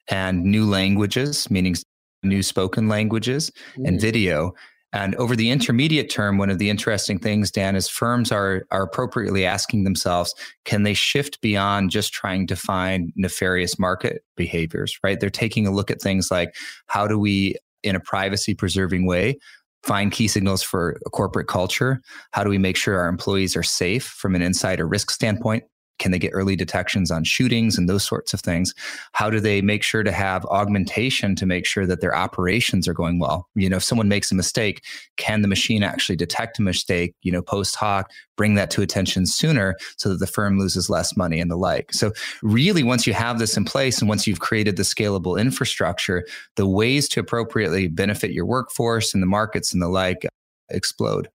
and 0.07 0.43
new 0.43 0.67
languages, 0.67 1.49
meaning 1.49 1.75
new 2.21 2.43
spoken 2.43 2.87
languages 2.87 3.49
mm. 3.75 3.87
and 3.87 3.99
video 3.99 4.53
and 4.93 5.15
over 5.15 5.35
the 5.35 5.49
intermediate 5.49 6.09
term, 6.09 6.37
one 6.37 6.49
of 6.49 6.59
the 6.59 6.69
interesting 6.69 7.19
things, 7.19 7.51
Dan, 7.51 7.75
is 7.75 7.89
firms 7.89 8.31
are 8.31 8.65
are 8.71 8.83
appropriately 8.83 9.45
asking 9.45 9.83
themselves, 9.83 10.33
can 10.65 10.83
they 10.83 10.93
shift 10.93 11.41
beyond 11.41 11.91
just 11.91 12.13
trying 12.13 12.47
to 12.47 12.55
find 12.55 13.11
nefarious 13.15 13.77
market 13.77 14.23
behaviors, 14.35 14.97
right? 15.03 15.19
They're 15.19 15.29
taking 15.29 15.67
a 15.67 15.71
look 15.71 15.91
at 15.91 16.01
things 16.01 16.31
like 16.31 16.55
how 16.87 17.07
do 17.07 17.19
we, 17.19 17.55
in 17.83 17.95
a 17.95 17.99
privacy 17.99 18.53
preserving 18.53 19.05
way, 19.05 19.37
find 19.83 20.11
key 20.11 20.27
signals 20.27 20.63
for 20.63 20.99
corporate 21.11 21.47
culture? 21.47 22.01
How 22.31 22.43
do 22.43 22.49
we 22.49 22.57
make 22.57 22.77
sure 22.77 22.99
our 22.99 23.09
employees 23.09 23.55
are 23.55 23.63
safe 23.63 24.05
from 24.05 24.35
an 24.35 24.41
insider 24.41 24.87
risk 24.87 25.11
standpoint? 25.11 25.63
Can 25.99 26.11
they 26.11 26.19
get 26.19 26.31
early 26.33 26.55
detections 26.55 27.11
on 27.11 27.23
shootings 27.23 27.77
and 27.77 27.89
those 27.89 28.03
sorts 28.03 28.33
of 28.33 28.41
things? 28.41 28.73
How 29.13 29.29
do 29.29 29.39
they 29.39 29.61
make 29.61 29.83
sure 29.83 30.03
to 30.03 30.11
have 30.11 30.45
augmentation 30.45 31.35
to 31.35 31.45
make 31.45 31.65
sure 31.65 31.85
that 31.85 32.01
their 32.01 32.15
operations 32.15 32.87
are 32.87 32.93
going 32.93 33.19
well? 33.19 33.47
You 33.55 33.69
know, 33.69 33.77
if 33.77 33.83
someone 33.83 34.07
makes 34.07 34.31
a 34.31 34.35
mistake, 34.35 34.83
can 35.17 35.41
the 35.41 35.47
machine 35.47 35.83
actually 35.83 36.15
detect 36.15 36.59
a 36.59 36.61
mistake, 36.61 37.15
you 37.21 37.31
know, 37.31 37.41
post 37.41 37.75
hoc, 37.75 38.11
bring 38.35 38.55
that 38.55 38.69
to 38.71 38.81
attention 38.81 39.25
sooner 39.25 39.75
so 39.97 40.09
that 40.09 40.19
the 40.19 40.27
firm 40.27 40.59
loses 40.59 40.89
less 40.89 41.17
money 41.17 41.39
and 41.39 41.49
the 41.49 41.57
like? 41.57 41.93
So, 41.93 42.11
really, 42.43 42.83
once 42.83 43.07
you 43.07 43.13
have 43.13 43.39
this 43.39 43.57
in 43.57 43.65
place 43.65 43.99
and 43.99 44.09
once 44.09 44.27
you've 44.27 44.39
created 44.39 44.77
the 44.77 44.83
scalable 44.83 45.39
infrastructure, 45.39 46.25
the 46.55 46.67
ways 46.67 47.07
to 47.09 47.19
appropriately 47.19 47.87
benefit 47.87 48.31
your 48.31 48.45
workforce 48.45 49.13
and 49.13 49.21
the 49.21 49.27
markets 49.27 49.73
and 49.73 49.81
the 49.81 49.89
like 49.89 50.27
explode. 50.69 51.29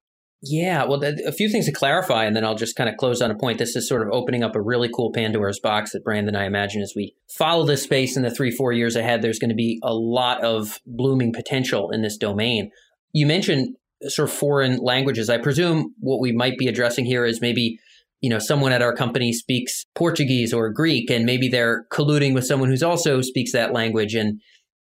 Yeah, 0.44 0.84
well, 0.86 1.00
a 1.04 1.30
few 1.30 1.48
things 1.48 1.66
to 1.66 1.72
clarify, 1.72 2.24
and 2.24 2.34
then 2.34 2.44
I'll 2.44 2.56
just 2.56 2.74
kind 2.74 2.90
of 2.90 2.96
close 2.96 3.22
on 3.22 3.30
a 3.30 3.38
point. 3.38 3.58
This 3.58 3.76
is 3.76 3.88
sort 3.88 4.02
of 4.02 4.08
opening 4.12 4.42
up 4.42 4.56
a 4.56 4.60
really 4.60 4.90
cool 4.92 5.12
Pandora's 5.12 5.60
box 5.60 5.92
that 5.92 6.02
Brandon 6.02 6.34
and 6.34 6.36
I 6.36 6.46
imagine 6.46 6.82
as 6.82 6.94
we 6.96 7.14
follow 7.28 7.64
this 7.64 7.84
space 7.84 8.16
in 8.16 8.24
the 8.24 8.30
three, 8.30 8.50
four 8.50 8.72
years 8.72 8.96
ahead, 8.96 9.22
there's 9.22 9.38
going 9.38 9.50
to 9.50 9.54
be 9.54 9.78
a 9.84 9.94
lot 9.94 10.42
of 10.42 10.80
blooming 10.84 11.32
potential 11.32 11.90
in 11.92 12.02
this 12.02 12.16
domain. 12.16 12.72
You 13.12 13.24
mentioned 13.24 13.76
sort 14.08 14.28
of 14.28 14.34
foreign 14.34 14.78
languages. 14.78 15.30
I 15.30 15.38
presume 15.38 15.94
what 16.00 16.20
we 16.20 16.32
might 16.32 16.58
be 16.58 16.66
addressing 16.66 17.04
here 17.04 17.24
is 17.24 17.40
maybe, 17.40 17.78
you 18.20 18.28
know, 18.28 18.40
someone 18.40 18.72
at 18.72 18.82
our 18.82 18.96
company 18.96 19.32
speaks 19.32 19.84
Portuguese 19.94 20.52
or 20.52 20.70
Greek, 20.70 21.08
and 21.08 21.24
maybe 21.24 21.48
they're 21.48 21.84
colluding 21.92 22.34
with 22.34 22.46
someone 22.46 22.68
who's 22.68 22.82
also 22.82 23.20
speaks 23.20 23.52
that 23.52 23.72
language. 23.72 24.16
And, 24.16 24.40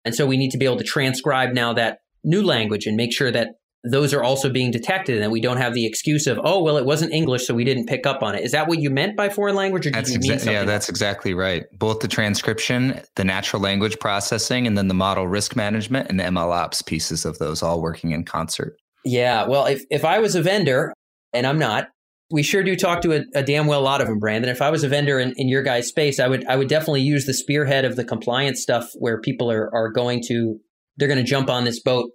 and 0.03 0.15
so 0.15 0.25
we 0.25 0.37
need 0.37 0.49
to 0.49 0.57
be 0.57 0.65
able 0.65 0.77
to 0.77 0.83
transcribe 0.83 1.53
now 1.53 1.73
that 1.73 1.99
new 2.23 2.41
language 2.41 2.87
and 2.87 2.97
make 2.97 3.13
sure 3.13 3.29
that 3.29 3.49
those 3.83 4.13
are 4.13 4.23
also 4.23 4.49
being 4.49 4.71
detected 4.71 5.21
and 5.21 5.31
we 5.31 5.41
don't 5.41 5.57
have 5.57 5.73
the 5.73 5.85
excuse 5.85 6.25
of 6.25 6.39
oh 6.43 6.61
well 6.61 6.77
it 6.77 6.85
wasn't 6.85 7.11
english 7.11 7.45
so 7.45 7.53
we 7.53 7.65
didn't 7.65 7.85
pick 7.85 8.05
up 8.05 8.23
on 8.23 8.35
it. 8.35 8.43
Is 8.43 8.51
that 8.51 8.67
what 8.67 8.79
you 8.79 8.89
meant 8.89 9.17
by 9.17 9.29
foreign 9.29 9.55
language 9.55 9.85
or 9.85 9.91
did 9.91 9.95
that's 9.95 10.11
you 10.11 10.19
mean 10.19 10.31
exa- 10.31 10.51
yeah 10.51 10.63
that's 10.63 10.89
exactly 10.89 11.33
right. 11.33 11.65
Both 11.77 11.99
the 11.99 12.07
transcription 12.07 13.01
the 13.15 13.23
natural 13.23 13.61
language 13.61 13.99
processing 13.99 14.65
and 14.67 14.77
then 14.77 14.87
the 14.87 14.93
model 14.93 15.27
risk 15.27 15.55
management 15.55 16.09
and 16.09 16.19
the 16.19 16.23
mlops 16.23 16.85
pieces 16.85 17.25
of 17.25 17.37
those 17.39 17.61
all 17.61 17.81
working 17.81 18.11
in 18.11 18.23
concert. 18.23 18.77
Yeah 19.03 19.47
well 19.47 19.65
if, 19.65 19.83
if 19.89 20.05
i 20.05 20.19
was 20.19 20.35
a 20.35 20.41
vendor 20.41 20.93
and 21.33 21.45
i'm 21.45 21.59
not 21.59 21.89
we 22.31 22.41
sure 22.41 22.63
do 22.63 22.75
talk 22.75 23.01
to 23.01 23.13
a, 23.13 23.23
a 23.35 23.43
damn 23.43 23.67
well 23.67 23.81
lot 23.81 24.01
of 24.01 24.07
them 24.07 24.17
brandon. 24.17 24.49
If 24.49 24.61
i 24.61 24.69
was 24.69 24.85
a 24.85 24.87
vendor 24.87 25.19
in, 25.19 25.33
in 25.35 25.49
your 25.49 25.61
guys 25.61 25.87
space 25.87 26.21
i 26.21 26.27
would 26.27 26.45
i 26.45 26.55
would 26.55 26.69
definitely 26.69 27.01
use 27.01 27.25
the 27.25 27.33
spearhead 27.33 27.83
of 27.83 27.97
the 27.97 28.05
compliance 28.05 28.61
stuff 28.61 28.89
where 28.95 29.19
people 29.19 29.51
are, 29.51 29.69
are 29.75 29.91
going 29.91 30.21
to 30.27 30.57
they're 30.95 31.09
going 31.09 31.17
to 31.17 31.29
jump 31.29 31.49
on 31.49 31.65
this 31.65 31.81
boat 31.81 32.11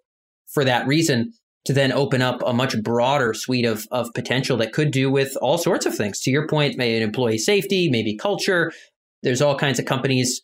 for 0.54 0.64
that 0.64 0.86
reason 0.86 1.32
to 1.68 1.74
then 1.74 1.92
open 1.92 2.22
up 2.22 2.42
a 2.46 2.52
much 2.54 2.82
broader 2.82 3.34
suite 3.34 3.66
of, 3.66 3.86
of 3.90 4.08
potential 4.14 4.56
that 4.56 4.72
could 4.72 4.90
do 4.90 5.10
with 5.10 5.36
all 5.42 5.58
sorts 5.58 5.84
of 5.84 5.94
things. 5.94 6.18
To 6.20 6.30
your 6.30 6.48
point, 6.48 6.78
maybe 6.78 7.04
employee 7.04 7.36
safety, 7.36 7.90
maybe 7.90 8.16
culture. 8.16 8.72
There's 9.22 9.42
all 9.42 9.54
kinds 9.54 9.78
of 9.78 9.84
companies 9.84 10.40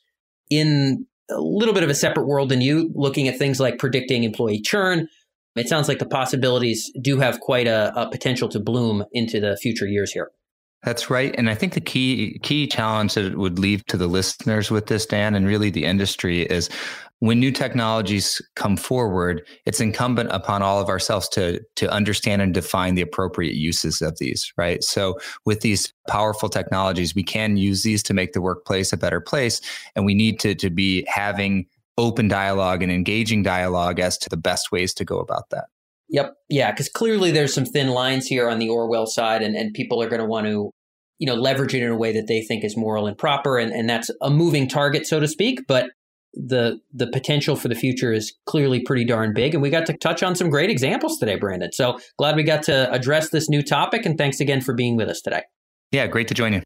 in 0.50 1.06
a 1.30 1.40
little 1.40 1.72
bit 1.72 1.82
of 1.82 1.88
a 1.88 1.94
separate 1.94 2.26
world 2.26 2.50
than 2.50 2.60
you 2.60 2.90
looking 2.94 3.26
at 3.26 3.38
things 3.38 3.58
like 3.58 3.78
predicting 3.78 4.22
employee 4.24 4.60
churn. 4.60 5.08
It 5.56 5.66
sounds 5.66 5.88
like 5.88 5.98
the 5.98 6.04
possibilities 6.04 6.92
do 7.00 7.18
have 7.20 7.40
quite 7.40 7.68
a, 7.68 7.98
a 7.98 8.10
potential 8.10 8.50
to 8.50 8.60
bloom 8.60 9.06
into 9.12 9.40
the 9.40 9.56
future 9.56 9.86
years 9.86 10.12
here. 10.12 10.30
That's 10.84 11.08
right. 11.08 11.34
And 11.36 11.48
I 11.48 11.54
think 11.54 11.72
the 11.72 11.80
key 11.80 12.38
key 12.42 12.66
challenge 12.66 13.14
that 13.14 13.24
it 13.24 13.38
would 13.38 13.58
leave 13.58 13.84
to 13.86 13.96
the 13.96 14.06
listeners 14.06 14.70
with 14.70 14.86
this, 14.86 15.06
Dan, 15.06 15.34
and 15.34 15.46
really 15.46 15.70
the 15.70 15.84
industry 15.84 16.42
is 16.42 16.68
when 17.20 17.40
new 17.40 17.52
technologies 17.52 18.42
come 18.54 18.76
forward, 18.76 19.46
it's 19.64 19.80
incumbent 19.80 20.30
upon 20.30 20.62
all 20.62 20.80
of 20.80 20.90
ourselves 20.90 21.26
to 21.30 21.60
to 21.76 21.90
understand 21.90 22.42
and 22.42 22.52
define 22.52 22.96
the 22.96 23.02
appropriate 23.02 23.54
uses 23.54 24.02
of 24.02 24.18
these, 24.18 24.52
right? 24.58 24.84
So 24.84 25.18
with 25.46 25.62
these 25.62 25.92
powerful 26.06 26.50
technologies, 26.50 27.14
we 27.14 27.22
can 27.22 27.56
use 27.56 27.82
these 27.82 28.02
to 28.04 28.14
make 28.14 28.34
the 28.34 28.42
workplace 28.42 28.92
a 28.92 28.98
better 28.98 29.22
place. 29.22 29.62
And 29.96 30.04
we 30.04 30.14
need 30.14 30.38
to, 30.40 30.54
to 30.56 30.68
be 30.68 31.06
having 31.08 31.66
open 31.96 32.28
dialogue 32.28 32.82
and 32.82 32.92
engaging 32.92 33.42
dialogue 33.42 34.00
as 34.00 34.18
to 34.18 34.28
the 34.28 34.36
best 34.36 34.70
ways 34.70 34.92
to 34.94 35.04
go 35.04 35.18
about 35.18 35.48
that. 35.50 35.64
Yep. 36.14 36.36
Yeah. 36.48 36.70
Because 36.70 36.88
clearly 36.88 37.32
there's 37.32 37.52
some 37.52 37.64
thin 37.64 37.88
lines 37.88 38.28
here 38.28 38.48
on 38.48 38.60
the 38.60 38.68
Orwell 38.68 39.06
side, 39.06 39.42
and, 39.42 39.56
and 39.56 39.74
people 39.74 40.00
are 40.00 40.08
going 40.08 40.20
to 40.20 40.26
want 40.26 40.46
to, 40.46 40.70
you 41.18 41.26
know, 41.26 41.34
leverage 41.34 41.74
it 41.74 41.82
in 41.82 41.90
a 41.90 41.96
way 41.96 42.12
that 42.12 42.28
they 42.28 42.40
think 42.40 42.62
is 42.62 42.76
moral 42.76 43.08
and 43.08 43.18
proper. 43.18 43.58
And, 43.58 43.72
and 43.72 43.90
that's 43.90 44.12
a 44.22 44.30
moving 44.30 44.68
target, 44.68 45.08
so 45.08 45.18
to 45.18 45.26
speak. 45.26 45.66
But 45.66 45.90
the 46.34 46.78
the 46.92 47.08
potential 47.08 47.56
for 47.56 47.66
the 47.66 47.74
future 47.74 48.12
is 48.12 48.32
clearly 48.46 48.80
pretty 48.80 49.04
darn 49.04 49.34
big. 49.34 49.54
And 49.54 49.62
we 49.62 49.70
got 49.70 49.86
to 49.86 49.96
touch 49.96 50.22
on 50.22 50.36
some 50.36 50.50
great 50.50 50.70
examples 50.70 51.18
today, 51.18 51.34
Brandon. 51.34 51.72
So 51.72 51.98
glad 52.16 52.36
we 52.36 52.44
got 52.44 52.62
to 52.64 52.88
address 52.92 53.30
this 53.30 53.48
new 53.48 53.62
topic. 53.62 54.06
And 54.06 54.16
thanks 54.16 54.38
again 54.38 54.60
for 54.60 54.72
being 54.72 54.96
with 54.96 55.08
us 55.08 55.20
today. 55.20 55.42
Yeah, 55.90 56.06
great 56.06 56.28
to 56.28 56.34
join 56.34 56.52
you. 56.52 56.62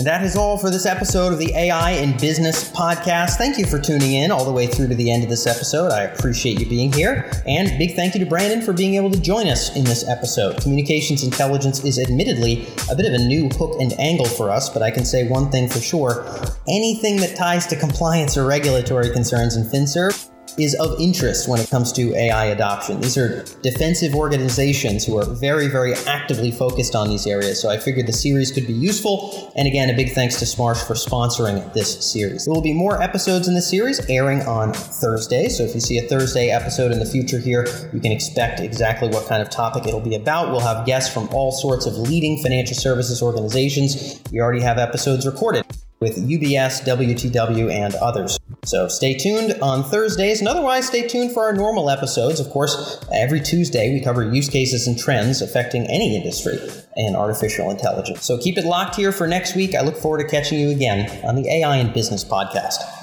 And 0.00 0.06
that 0.06 0.24
is 0.24 0.34
all 0.34 0.56
for 0.56 0.70
this 0.70 0.86
episode 0.86 1.30
of 1.30 1.38
the 1.38 1.54
AI 1.54 1.90
in 1.90 2.16
Business 2.16 2.72
podcast. 2.72 3.32
Thank 3.32 3.58
you 3.58 3.66
for 3.66 3.78
tuning 3.78 4.14
in 4.14 4.30
all 4.30 4.46
the 4.46 4.50
way 4.50 4.66
through 4.66 4.88
to 4.88 4.94
the 4.94 5.10
end 5.10 5.24
of 5.24 5.28
this 5.28 5.46
episode. 5.46 5.92
I 5.92 6.04
appreciate 6.04 6.58
you 6.58 6.64
being 6.64 6.90
here. 6.90 7.30
And 7.46 7.76
big 7.76 7.96
thank 7.96 8.14
you 8.14 8.20
to 8.20 8.24
Brandon 8.24 8.62
for 8.62 8.72
being 8.72 8.94
able 8.94 9.10
to 9.10 9.20
join 9.20 9.46
us 9.46 9.76
in 9.76 9.84
this 9.84 10.08
episode. 10.08 10.62
Communications 10.62 11.22
intelligence 11.22 11.84
is 11.84 11.98
admittedly 11.98 12.66
a 12.90 12.96
bit 12.96 13.04
of 13.04 13.12
a 13.12 13.18
new 13.18 13.50
hook 13.50 13.78
and 13.78 13.92
angle 14.00 14.24
for 14.24 14.48
us, 14.48 14.70
but 14.70 14.80
I 14.80 14.90
can 14.90 15.04
say 15.04 15.28
one 15.28 15.50
thing 15.50 15.68
for 15.68 15.80
sure 15.80 16.24
anything 16.66 17.16
that 17.16 17.36
ties 17.36 17.66
to 17.66 17.76
compliance 17.76 18.38
or 18.38 18.46
regulatory 18.46 19.10
concerns 19.10 19.54
in 19.54 19.64
FinServ 19.64 20.29
is 20.58 20.74
of 20.76 20.98
interest 21.00 21.48
when 21.48 21.60
it 21.60 21.70
comes 21.70 21.92
to 21.92 22.14
AI 22.14 22.46
adoption. 22.46 23.00
These 23.00 23.16
are 23.16 23.44
defensive 23.62 24.14
organizations 24.14 25.04
who 25.04 25.18
are 25.18 25.24
very, 25.24 25.68
very 25.68 25.94
actively 26.06 26.50
focused 26.50 26.94
on 26.94 27.08
these 27.08 27.26
areas. 27.26 27.60
So 27.60 27.70
I 27.70 27.78
figured 27.78 28.06
the 28.06 28.12
series 28.12 28.50
could 28.50 28.66
be 28.66 28.72
useful. 28.72 29.52
And 29.56 29.68
again, 29.68 29.90
a 29.90 29.94
big 29.94 30.12
thanks 30.12 30.38
to 30.40 30.44
Smarsh 30.44 30.86
for 30.86 30.94
sponsoring 30.94 31.72
this 31.72 32.04
series. 32.04 32.44
There 32.44 32.54
will 32.54 32.62
be 32.62 32.72
more 32.72 33.02
episodes 33.02 33.48
in 33.48 33.54
the 33.54 33.62
series 33.62 34.00
airing 34.08 34.40
on 34.42 34.72
Thursday. 34.72 35.48
So 35.48 35.62
if 35.62 35.74
you 35.74 35.80
see 35.80 35.98
a 35.98 36.02
Thursday 36.02 36.50
episode 36.50 36.92
in 36.92 36.98
the 36.98 37.06
future 37.06 37.38
here, 37.38 37.66
you 37.92 38.00
can 38.00 38.12
expect 38.12 38.60
exactly 38.60 39.08
what 39.08 39.28
kind 39.28 39.42
of 39.42 39.50
topic 39.50 39.86
it'll 39.86 40.00
be 40.00 40.16
about. 40.16 40.50
We'll 40.50 40.60
have 40.60 40.86
guests 40.86 41.12
from 41.12 41.28
all 41.30 41.52
sorts 41.52 41.86
of 41.86 41.94
leading 41.94 42.42
financial 42.42 42.76
services 42.76 43.22
organizations. 43.22 44.20
We 44.32 44.40
already 44.40 44.62
have 44.62 44.78
episodes 44.78 45.26
recorded 45.26 45.64
with 46.00 46.16
UBS, 46.16 46.82
WTW, 46.86 47.70
and 47.70 47.94
others. 47.96 48.39
So 48.70 48.86
stay 48.86 49.14
tuned 49.14 49.60
on 49.60 49.82
Thursdays, 49.82 50.38
and 50.38 50.46
otherwise 50.46 50.86
stay 50.86 51.08
tuned 51.08 51.32
for 51.32 51.42
our 51.42 51.52
normal 51.52 51.90
episodes. 51.90 52.38
Of 52.38 52.50
course, 52.50 53.04
every 53.12 53.40
Tuesday 53.40 53.92
we 53.92 54.00
cover 54.00 54.22
use 54.22 54.48
cases 54.48 54.86
and 54.86 54.96
trends 54.96 55.42
affecting 55.42 55.88
any 55.88 56.14
industry 56.16 56.56
and 56.94 57.16
artificial 57.16 57.68
intelligence. 57.72 58.24
So 58.24 58.38
keep 58.38 58.56
it 58.56 58.64
locked 58.64 58.94
here 58.94 59.10
for 59.10 59.26
next 59.26 59.56
week. 59.56 59.74
I 59.74 59.80
look 59.80 59.96
forward 59.96 60.22
to 60.22 60.28
catching 60.28 60.60
you 60.60 60.70
again 60.70 61.10
on 61.24 61.34
the 61.34 61.48
AI 61.50 61.78
and 61.78 61.92
Business 61.92 62.22
podcast. 62.22 62.99